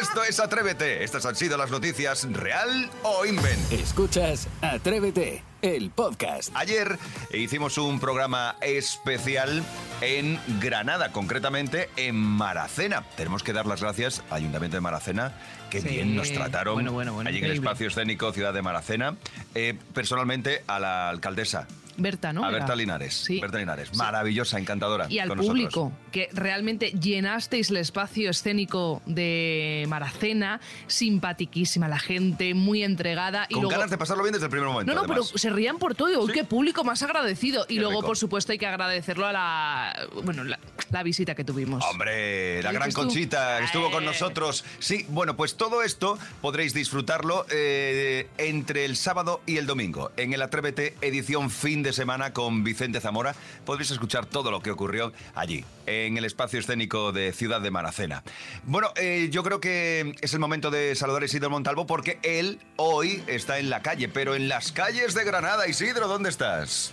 esto 0.00 0.22
es 0.24 0.38
Atrévete. 0.40 1.02
Estas 1.04 1.24
han 1.26 1.34
sido 1.36 1.56
las 1.56 1.70
noticias 1.70 2.26
real 2.32 2.90
o 3.02 3.24
invent. 3.26 3.72
Escuchas 3.72 4.48
Atrévete, 4.62 5.42
el 5.62 5.90
podcast. 5.90 6.50
Ayer 6.54 6.98
hicimos 7.32 7.78
un 7.78 7.98
programa 8.00 8.56
especial 8.60 9.62
en 10.00 10.38
Granada, 10.60 11.10
concretamente 11.12 11.88
en 11.96 12.14
Maracena. 12.16 13.04
Tenemos 13.16 13.42
que 13.42 13.52
dar 13.52 13.66
las 13.66 13.80
gracias 13.80 14.22
al 14.30 14.38
Ayuntamiento 14.38 14.76
de 14.76 14.80
Maracena, 14.82 15.32
que 15.70 15.80
Sí. 15.80 15.88
bien 15.88 16.14
nos 16.14 16.30
trataron 16.32 16.74
Bueno, 16.74 16.92
bueno, 16.92 17.12
bueno, 17.14 17.28
allí 17.30 17.38
en 17.38 17.44
el 17.46 17.52
espacio 17.52 17.88
escénico 17.88 18.32
Ciudad 18.32 18.52
de 18.54 18.62
Maracena. 18.62 19.16
Eh, 19.54 19.74
personalmente 19.94 20.62
a 20.66 20.78
la 20.78 21.08
alcaldesa, 21.08 21.66
Berta, 21.96 22.32
¿no? 22.32 22.44
a 22.44 22.48
Era. 22.48 22.58
Berta 22.58 22.76
Linares. 22.76 23.26
Berta 23.40 23.58
Linares, 23.58 23.94
maravillosa, 23.96 24.58
encantadora. 24.58 25.06
Y 25.08 25.18
al 25.18 25.28
con 25.28 25.38
público, 25.38 25.80
nosotros. 25.90 26.10
que 26.12 26.28
realmente 26.32 26.90
llenasteis 26.92 27.70
el 27.70 27.76
espacio 27.78 28.30
escénico 28.30 29.02
de 29.06 29.84
Maracena, 29.88 30.60
simpatiquísima 30.86 31.88
la 31.88 31.98
gente, 31.98 32.54
muy 32.54 32.82
entregada. 32.82 33.46
y 33.48 33.54
Con 33.54 33.62
luego... 33.64 33.76
ganas 33.78 33.90
de 33.90 33.98
pasarlo 33.98 34.22
bien 34.22 34.32
desde 34.32 34.46
el 34.46 34.50
primer 34.50 34.68
momento. 34.68 34.90
No, 34.92 34.94
no, 34.94 35.04
además. 35.04 35.28
pero 35.30 35.38
se 35.38 35.50
rían 35.50 35.78
por 35.78 35.94
todo. 35.94 36.10
y, 36.10 36.16
uy, 36.16 36.32
qué 36.32 36.44
público 36.44 36.82
más 36.84 37.02
agradecido. 37.02 37.64
Y 37.68 37.74
Qué 37.74 37.80
luego, 37.80 38.00
rico. 38.00 38.06
por 38.06 38.16
supuesto, 38.16 38.52
hay 38.52 38.58
que 38.58 38.66
agradecerlo 38.66 39.26
a 39.26 39.32
la, 39.32 40.08
bueno, 40.24 40.44
la, 40.44 40.58
la 40.90 41.02
visita 41.02 41.34
que 41.34 41.44
tuvimos. 41.44 41.84
Hombre, 41.90 42.62
la 42.62 42.70
¿Qué 42.70 42.74
gran? 42.76 42.92
Conchita 42.92 43.58
que 43.58 43.64
estuvo 43.66 43.90
con 43.90 44.02
Eh. 44.02 44.06
nosotros. 44.06 44.64
Sí, 44.78 45.06
bueno, 45.08 45.36
pues 45.36 45.56
todo 45.56 45.82
esto 45.82 46.18
podréis 46.40 46.74
disfrutarlo 46.74 47.46
eh, 47.50 48.28
entre 48.38 48.84
el 48.84 48.96
sábado 48.96 49.40
y 49.46 49.58
el 49.58 49.66
domingo. 49.66 50.10
En 50.16 50.32
el 50.32 50.42
Atrévete, 50.42 50.96
edición 51.00 51.50
fin 51.50 51.82
de 51.84 51.92
semana 51.92 52.32
con 52.32 52.64
Vicente 52.64 53.00
Zamora, 53.00 53.36
podréis 53.64 53.90
escuchar 53.92 54.26
todo 54.26 54.50
lo 54.50 54.60
que 54.60 54.70
ocurrió 54.70 55.12
allí, 55.34 55.64
en 55.86 56.16
el 56.16 56.24
espacio 56.24 56.58
escénico 56.58 57.12
de 57.12 57.32
Ciudad 57.32 57.60
de 57.60 57.70
Maracena. 57.70 58.24
Bueno, 58.64 58.88
eh, 58.96 59.28
yo 59.30 59.44
creo 59.44 59.60
que 59.60 60.16
es 60.20 60.34
el 60.34 60.40
momento 60.40 60.70
de 60.70 60.96
saludar 60.96 61.22
a 61.22 61.26
Isidro 61.26 61.50
Montalvo 61.50 61.86
porque 61.86 62.18
él 62.22 62.58
hoy 62.76 63.22
está 63.26 63.58
en 63.58 63.70
la 63.70 63.82
calle, 63.82 64.08
pero 64.08 64.34
en 64.34 64.48
las 64.48 64.72
calles 64.72 65.14
de 65.14 65.24
Granada. 65.24 65.68
Isidro, 65.68 66.08
¿dónde 66.08 66.30
estás? 66.30 66.92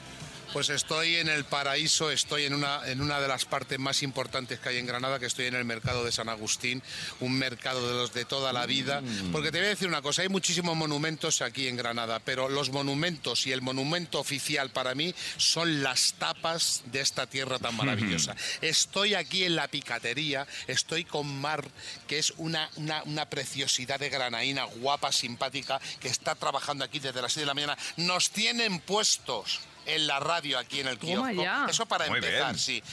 Pues 0.54 0.70
estoy 0.70 1.16
en 1.16 1.30
el 1.30 1.46
paraíso, 1.46 2.12
estoy 2.12 2.44
en 2.44 2.54
una, 2.54 2.86
en 2.86 3.00
una 3.00 3.22
de 3.22 3.28
las 3.30 3.46
partes 3.46 3.80
más 3.80 4.04
importantes 4.04 4.60
que 4.60 4.68
hay 4.68 4.78
en 4.80 4.86
Granada, 4.86 5.18
que 5.18 5.26
estoy 5.26 5.46
en 5.46 5.56
el 5.56 5.64
mercado 5.64 6.04
de 6.04 6.12
San 6.12 6.28
Agustín, 6.28 6.84
un 7.22 7.32
mercado 7.34 7.88
de 7.88 7.94
los 7.94 8.14
de 8.14 8.26
toda 8.26 8.52
la 8.52 8.66
vida. 8.66 9.02
Porque 9.32 9.50
te 9.50 9.60
voy 9.60 9.68
a 9.68 9.70
decir 9.70 9.88
una 9.88 10.02
cosa, 10.02 10.24
hay 10.24 10.28
muchísimos 10.30 10.76
monumentos 10.76 11.42
aquí 11.42 11.70
en 11.70 11.78
Granada, 11.78 12.20
pero 12.20 12.50
los 12.50 12.70
monumentos 12.70 13.48
y 13.48 13.54
el 13.54 13.62
monumento 13.62 14.20
oficial 14.20 14.72
para 14.72 14.94
mí 14.94 15.16
son 15.38 15.84
las 15.84 16.16
tapas 16.16 16.84
de 16.88 17.00
esta 17.00 17.28
tierra 17.28 17.58
tan 17.58 17.78
maravillosa. 17.78 18.36
Estoy 18.60 19.14
aquí 19.14 19.46
en 19.46 19.56
la 19.56 19.70
picatería, 19.70 20.46
estoy 20.68 21.06
con 21.06 21.34
Mar, 21.40 21.66
que 22.08 22.20
es 22.20 22.34
una, 22.36 22.70
una, 22.76 23.04
una 23.04 23.30
preciosidad 23.30 24.02
de 24.02 24.10
granaína 24.10 24.66
guapa, 24.66 25.14
simpática, 25.14 25.80
que 26.02 26.10
está 26.10 26.36
trabajando 26.36 26.84
aquí 26.84 27.00
desde 27.00 27.22
las 27.22 27.32
6 27.32 27.44
de 27.44 27.48
la 27.48 27.54
mañana. 27.54 27.78
Nos 27.96 28.32
tienen 28.32 28.80
puestos 28.82 29.62
en 29.86 30.08
la 30.08 30.20
radio 30.20 30.60
aquí 30.60 30.80
en 30.82 30.88
el 30.88 30.98
kiosco. 30.98 31.32
ya. 31.32 31.67
Eso 31.70 31.86
para 31.86 32.08
Muy 32.08 32.17
empezar, 32.20 32.54
bien. 32.54 32.58
sí. 32.60 32.84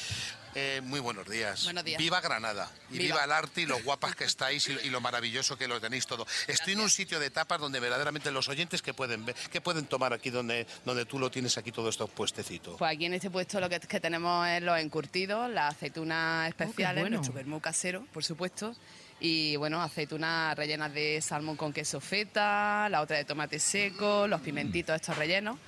Eh, 0.54 0.80
muy 0.82 0.98
buenos 0.98 1.28
días. 1.28 1.64
Buenos 1.64 1.84
días. 1.84 1.98
Viva 1.98 2.20
Granada. 2.22 2.68
Y 2.90 2.98
viva. 2.98 3.16
Viva. 3.16 3.24
el 3.26 3.32
arte 3.32 3.60
y 3.60 3.66
lo 3.66 3.80
guapas 3.82 4.16
que 4.16 4.24
estáis 4.24 4.66
y, 4.68 4.72
y 4.86 4.90
lo 4.90 5.00
maravilloso 5.00 5.56
que 5.58 5.68
lo 5.68 5.78
tenéis 5.78 6.06
todo. 6.06 6.26
Estoy 6.48 6.72
en 6.72 6.80
un 6.80 6.90
sitio 6.90 7.20
de 7.20 7.30
tapas 7.30 7.60
donde 7.60 7.78
verdaderamente 7.78 8.32
los 8.32 8.48
oyentes 8.48 8.80
que 8.82 8.94
pueden 8.94 9.26
ver, 9.26 9.36
que 9.52 9.60
pueden 9.60 9.84
tomar 9.84 10.14
aquí 10.14 10.30
donde, 10.30 10.66
donde 10.86 11.04
tú 11.04 11.18
lo 11.18 11.30
tienes 11.30 11.58
aquí 11.58 11.70
todo 11.70 11.90
esto 11.90 12.08
puestecito. 12.08 12.76
Pues 12.78 12.90
aquí 12.92 13.04
en 13.04 13.14
este 13.14 13.30
puesto 13.30 13.60
lo 13.60 13.68
que, 13.68 13.78
que 13.78 14.00
tenemos 14.00 14.48
es 14.48 14.62
los 14.62 14.78
encurtidos, 14.80 15.50
las 15.50 15.74
aceitunas 15.76 16.48
especiales, 16.48 17.02
bueno. 17.02 17.16
nuestro 17.18 17.34
vermú 17.34 17.60
casero, 17.60 18.04
por 18.12 18.24
supuesto. 18.24 18.74
Y 19.20 19.54
bueno, 19.56 19.82
aceitunas 19.82 20.56
rellenas 20.56 20.92
de 20.94 21.20
salmón 21.20 21.56
con 21.56 21.72
queso 21.72 22.00
feta, 22.00 22.88
la 22.88 23.02
otra 23.02 23.18
de 23.18 23.24
tomate 23.24 23.58
seco, 23.60 24.26
los 24.26 24.40
pimentitos 24.40 24.96
estos 24.96 25.16
rellenos. 25.16 25.58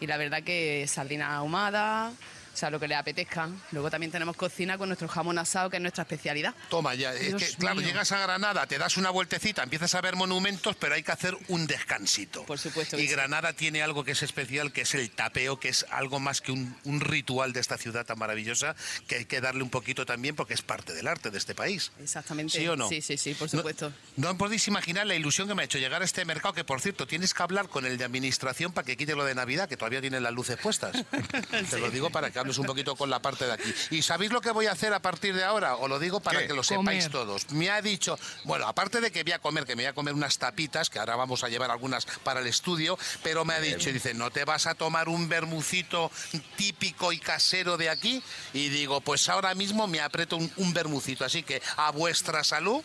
Y 0.00 0.06
la 0.06 0.16
verdad 0.16 0.42
que 0.42 0.86
sardina 0.88 1.36
ahumada, 1.36 2.12
o 2.52 2.56
sea, 2.56 2.70
lo 2.70 2.78
que 2.80 2.88
le 2.88 2.94
apetezca. 2.94 3.48
Luego 3.72 3.90
también 3.90 4.10
tenemos 4.12 4.36
cocina 4.36 4.76
con 4.78 4.88
nuestro 4.88 5.08
jamón 5.08 5.38
asado, 5.38 5.70
que 5.70 5.76
es 5.76 5.82
nuestra 5.82 6.02
especialidad. 6.02 6.54
Toma 6.68 6.94
ya, 6.94 7.14
es 7.14 7.28
Dios 7.28 7.42
que 7.42 7.48
claro, 7.56 7.80
llegas 7.80 8.12
a 8.12 8.18
Granada, 8.18 8.66
te 8.66 8.78
das 8.78 8.96
una 8.96 9.10
vueltecita, 9.10 9.62
empiezas 9.62 9.94
a 9.94 10.00
ver 10.00 10.16
monumentos, 10.16 10.76
pero 10.76 10.94
hay 10.94 11.02
que 11.02 11.12
hacer 11.12 11.36
un 11.48 11.66
descansito. 11.66 12.44
Por 12.44 12.58
supuesto 12.58 12.98
Y 12.98 13.02
sí. 13.02 13.12
Granada 13.12 13.52
tiene 13.52 13.82
algo 13.82 14.04
que 14.04 14.12
es 14.12 14.22
especial, 14.22 14.72
que 14.72 14.82
es 14.82 14.94
el 14.94 15.10
tapeo, 15.10 15.58
que 15.60 15.68
es 15.68 15.86
algo 15.90 16.20
más 16.20 16.40
que 16.40 16.52
un, 16.52 16.76
un 16.84 17.00
ritual 17.00 17.52
de 17.52 17.60
esta 17.60 17.78
ciudad 17.78 18.04
tan 18.04 18.18
maravillosa, 18.18 18.74
que 19.06 19.16
hay 19.16 19.24
que 19.24 19.40
darle 19.40 19.62
un 19.62 19.70
poquito 19.70 20.04
también 20.06 20.34
porque 20.36 20.54
es 20.54 20.62
parte 20.62 20.92
del 20.92 21.06
arte 21.08 21.30
de 21.30 21.38
este 21.38 21.54
país. 21.54 21.92
Exactamente. 22.02 22.58
¿Sí 22.58 22.66
o 22.68 22.76
no? 22.76 22.88
Sí, 22.88 23.00
sí, 23.00 23.16
sí, 23.16 23.34
por 23.34 23.52
No- 23.52 23.58
supuesto. 23.60 23.92
No, 24.16 24.36
podéis 24.36 24.66
imaginar 24.68 25.06
la 25.06 25.14
ilusión 25.14 25.48
que 25.48 25.54
me 25.54 25.62
ha 25.62 25.64
hecho 25.64 25.78
llegar 25.78 26.02
a 26.02 26.04
este 26.04 26.24
mercado, 26.24 26.54
que 26.54 26.64
por 26.64 26.80
cierto, 26.80 27.06
tienes 27.06 27.32
que 27.34 27.42
hablar 27.42 27.68
con 27.68 27.86
el 27.86 27.96
de 27.98 28.04
administración 28.04 28.72
para 28.72 28.84
que 28.84 28.96
quite 28.96 29.14
lo 29.14 29.24
de 29.24 29.34
Navidad, 29.34 29.68
que 29.68 29.76
todavía 29.76 30.00
tienen 30.00 30.22
las 30.22 30.32
luces 30.32 30.56
puestas. 30.56 31.04
Te 31.70 31.78
lo 31.78 31.90
digo 31.90 32.10
para 32.10 32.30
que 32.30 32.38
un 32.58 32.66
poquito 32.66 32.96
con 32.96 33.10
la 33.10 33.20
parte 33.20 33.46
de 33.46 33.52
aquí. 33.52 33.74
¿Y 33.90 34.02
sabéis 34.02 34.32
lo 34.32 34.40
que 34.40 34.50
voy 34.50 34.66
a 34.66 34.72
hacer 34.72 34.92
a 34.92 35.00
partir 35.00 35.34
de 35.34 35.44
ahora? 35.44 35.76
Os 35.76 35.88
lo 35.88 35.98
digo 35.98 36.20
para 36.20 36.40
¿Qué? 36.40 36.46
que 36.48 36.54
lo 36.54 36.62
sepáis 36.62 37.04
Comer. 37.04 37.10
todos. 37.10 37.50
Me 37.52 37.70
ha 37.70 37.80
dicho, 37.82 38.18
bueno, 38.44 38.66
aparte 38.66 39.00
de 39.00 39.10
que 39.12 39.22
voy 39.22 39.32
a 39.32 39.38
comer, 39.38 39.64
que 39.64 39.76
me 39.76 39.82
voy 39.82 39.88
a 39.90 39.94
comer 39.94 40.14
unas 40.14 40.38
tapitas, 40.38 40.90
que 40.90 40.98
ahora 40.98 41.16
vamos 41.16 41.44
a 41.44 41.48
llevar 41.48 41.70
algunas 41.70 42.06
para 42.24 42.40
el 42.40 42.46
estudio, 42.46 42.98
pero 43.22 43.44
me 43.44 43.54
ha 43.54 43.60
dicho, 43.60 43.90
dice, 43.92 44.14
¿no 44.14 44.30
te 44.30 44.44
vas 44.44 44.66
a 44.66 44.74
tomar 44.74 45.08
un 45.08 45.28
bermucito 45.28 46.10
típico 46.56 47.12
y 47.12 47.18
casero 47.18 47.76
de 47.76 47.90
aquí? 47.90 48.22
Y 48.52 48.68
digo, 48.68 49.00
pues 49.00 49.28
ahora 49.28 49.54
mismo 49.54 49.86
me 49.86 50.00
aprieto 50.00 50.36
un, 50.36 50.52
un 50.56 50.72
bermucito. 50.72 51.24
Así 51.24 51.42
que 51.42 51.62
a 51.76 51.90
vuestra 51.90 52.44
salud. 52.44 52.82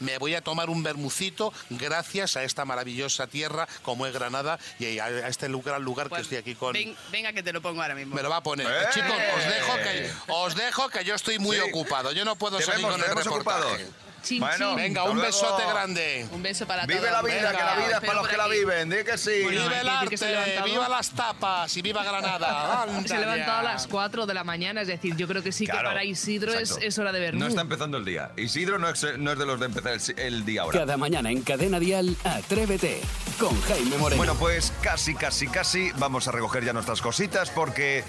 Me 0.00 0.18
voy 0.18 0.34
a 0.34 0.40
tomar 0.42 0.68
un 0.70 0.82
bermucito 0.82 1.52
gracias 1.70 2.36
a 2.36 2.42
esta 2.44 2.64
maravillosa 2.64 3.26
tierra 3.26 3.66
como 3.82 4.06
es 4.06 4.12
Granada 4.12 4.58
y 4.78 4.98
a 4.98 5.06
a 5.06 5.28
este 5.28 5.48
lugar, 5.48 5.80
lugar 5.80 6.10
que 6.10 6.20
estoy 6.20 6.38
aquí 6.38 6.54
con... 6.54 6.72
Ven- 6.72 6.96
venga 7.10 7.32
que 7.32 7.42
te 7.42 7.52
lo 7.52 7.62
pongo 7.62 7.80
ahora 7.82 7.94
mismo. 7.94 8.14
Me 8.14 8.22
lo 8.22 8.28
va 8.30 8.36
a 8.36 8.42
poner. 8.42 8.66
¡Eh! 8.66 8.86
Chicos, 8.92 9.10
os 9.36 9.44
dejo 9.48 9.76
que 9.76 10.10
os 10.28 10.54
dejo 10.54 10.88
que 10.90 11.04
yo 11.04 11.14
estoy 11.14 11.38
muy 11.38 11.56
Sí. 11.56 11.62
ocupado. 11.62 12.12
Yo 12.12 12.24
no 12.24 12.36
puedo 12.36 12.58
Te 12.58 12.64
salir 12.64 12.84
vemos, 12.86 12.92
con 13.00 13.08
el 13.08 13.16
reportaje. 13.16 13.58
ocupados. 13.66 13.80
Chin, 14.26 14.40
Bueno, 14.40 14.70
chin. 14.70 14.76
Venga, 14.76 15.04
un 15.04 15.14
luego. 15.16 15.26
besote 15.26 15.62
grande. 15.66 16.26
Un 16.32 16.42
beso 16.42 16.66
para 16.66 16.84
Vive 16.84 16.98
todos. 16.98 17.12
la 17.12 17.22
vida, 17.22 17.34
Venga. 17.36 17.52
que 17.52 17.64
la 17.64 17.76
vida 17.76 17.98
es 17.98 18.00
para 18.04 18.14
los 18.14 18.28
que 18.28 18.36
la 18.36 18.48
viven, 18.48 18.90
di 18.90 18.96
que 19.04 19.16
sí. 19.16 19.42
Bueno, 19.44 19.62
¡Viva 19.62 19.74
hay 19.74 19.80
el 19.80 19.88
arte! 19.88 20.62
¡Viva 20.64 20.88
las 20.88 21.10
tapas! 21.10 21.76
¡Y 21.76 21.82
viva 21.82 22.02
Granada! 22.02 22.86
Se 23.06 23.14
ha 23.14 23.16
¡Anda 23.18 23.18
levantado 23.20 23.58
a 23.58 23.62
las 23.62 23.86
4 23.86 24.26
de 24.26 24.34
la 24.34 24.42
mañana, 24.42 24.80
es 24.82 24.88
decir, 24.88 25.14
yo 25.16 25.28
creo 25.28 25.42
que 25.42 25.52
sí 25.52 25.64
Claro, 25.66 25.82
que 25.82 25.94
para 25.94 26.04
Isidro 26.04 26.52
es, 26.54 26.98
hora 26.98 27.12
de 27.12 27.20
ver. 27.20 27.34
No 27.34 27.46
está 27.46 27.60
empezando 27.60 27.98
el 27.98 28.04
día. 28.04 28.32
Isidro 28.36 28.78
no 28.78 28.88
es, 28.88 29.06
no 29.18 29.32
es 29.32 29.38
de 29.38 29.46
los 29.46 29.60
de 29.60 29.66
empezar 29.66 29.92
el, 29.92 30.18
el 30.18 30.44
día 30.44 30.62
ahora. 30.62 30.78
Cada 30.80 30.96
mañana 30.96 31.30
en 31.30 31.42
Cadena 31.42 31.78
Dial, 31.78 32.16
Atrévete 32.24 33.00
con 33.38 33.60
Jaime 33.62 33.96
Moreno. 33.98 34.16
Bueno, 34.18 34.34
pues 34.36 34.72
casi, 34.80 35.14
casi, 35.14 35.46
casi 35.46 35.90
vamos 35.98 36.26
a 36.26 36.32
recoger 36.32 36.64
ya 36.64 36.72
nuestras 36.72 37.00
cositas 37.02 37.50
porque 37.50 38.02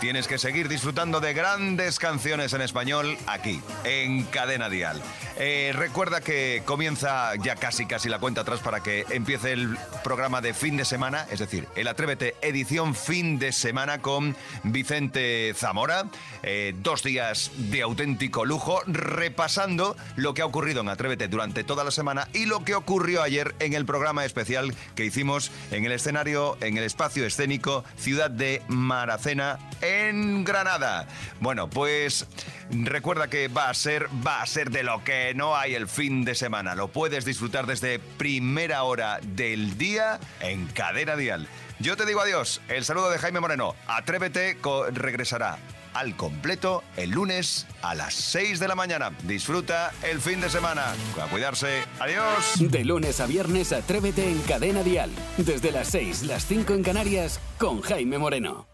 tienes 0.00 0.28
que 0.28 0.38
seguir 0.38 0.68
disfrutando 0.68 1.20
de 1.20 1.32
grandes 1.32 1.98
canciones 1.98 2.52
en 2.52 2.60
español 2.60 3.16
aquí, 3.26 3.60
en 3.84 4.24
Cadena 4.24 4.68
Dial. 4.68 5.00
Eh, 5.38 5.63
recuerda 5.72 6.20
que 6.20 6.62
comienza 6.64 7.34
ya 7.36 7.56
casi, 7.56 7.86
casi 7.86 8.08
la 8.08 8.18
cuenta 8.18 8.42
atrás 8.42 8.60
para 8.60 8.80
que 8.80 9.04
empiece 9.10 9.52
el 9.52 9.76
programa 10.02 10.40
de 10.40 10.54
fin 10.54 10.76
de 10.76 10.84
semana, 10.84 11.26
es 11.30 11.38
decir, 11.38 11.68
el 11.76 11.88
Atrévete 11.88 12.34
edición 12.42 12.94
fin 12.94 13.38
de 13.38 13.52
semana 13.52 14.00
con 14.00 14.36
Vicente 14.62 15.52
Zamora. 15.56 16.06
Eh, 16.42 16.74
dos 16.76 17.02
días 17.02 17.50
de 17.56 17.82
auténtico 17.82 18.44
lujo, 18.44 18.82
repasando 18.86 19.96
lo 20.16 20.34
que 20.34 20.42
ha 20.42 20.46
ocurrido 20.46 20.80
en 20.80 20.88
Atrévete 20.88 21.28
durante 21.28 21.64
toda 21.64 21.84
la 21.84 21.90
semana 21.90 22.28
y 22.32 22.46
lo 22.46 22.64
que 22.64 22.74
ocurrió 22.74 23.22
ayer 23.22 23.54
en 23.60 23.74
el 23.74 23.86
programa 23.86 24.24
especial 24.24 24.74
que 24.94 25.04
hicimos 25.04 25.50
en 25.70 25.84
el 25.84 25.92
escenario, 25.92 26.56
en 26.60 26.76
el 26.76 26.84
espacio 26.84 27.24
escénico 27.26 27.84
Ciudad 27.96 28.30
de 28.30 28.62
Maracena 28.68 29.58
en 29.80 30.44
Granada. 30.44 31.06
Bueno, 31.40 31.68
pues 31.68 32.26
recuerda 32.70 33.28
que 33.28 33.48
va 33.48 33.70
a 33.70 33.74
ser, 33.74 34.08
va 34.26 34.42
a 34.42 34.46
ser 34.46 34.70
de 34.70 34.82
lo 34.82 35.02
que 35.04 35.32
no 35.34 35.53
hay 35.56 35.74
el 35.74 35.88
fin 35.88 36.24
de 36.24 36.34
semana. 36.34 36.74
Lo 36.74 36.88
puedes 36.88 37.24
disfrutar 37.24 37.66
desde 37.66 37.98
primera 37.98 38.82
hora 38.82 39.20
del 39.22 39.78
día 39.78 40.18
en 40.40 40.66
Cadena 40.66 41.16
Dial. 41.16 41.48
Yo 41.80 41.96
te 41.96 42.06
digo 42.06 42.20
adiós. 42.20 42.60
El 42.68 42.84
saludo 42.84 43.10
de 43.10 43.18
Jaime 43.18 43.40
Moreno. 43.40 43.74
Atrévete 43.86 44.56
regresará 44.92 45.58
al 45.94 46.16
completo 46.16 46.82
el 46.96 47.10
lunes 47.10 47.66
a 47.82 47.94
las 47.94 48.14
6 48.14 48.60
de 48.60 48.68
la 48.68 48.74
mañana. 48.74 49.12
Disfruta 49.22 49.92
el 50.02 50.20
fin 50.20 50.40
de 50.40 50.50
semana. 50.50 50.92
A 51.20 51.26
cuidarse. 51.28 51.84
Adiós. 52.00 52.54
De 52.58 52.84
lunes 52.84 53.20
a 53.20 53.26
viernes, 53.26 53.72
Atrévete 53.72 54.28
en 54.28 54.40
Cadena 54.42 54.82
Dial. 54.82 55.10
Desde 55.38 55.72
las 55.72 55.88
6, 55.88 56.24
las 56.24 56.46
5 56.46 56.74
en 56.74 56.82
Canarias, 56.82 57.40
con 57.58 57.80
Jaime 57.80 58.18
Moreno. 58.18 58.73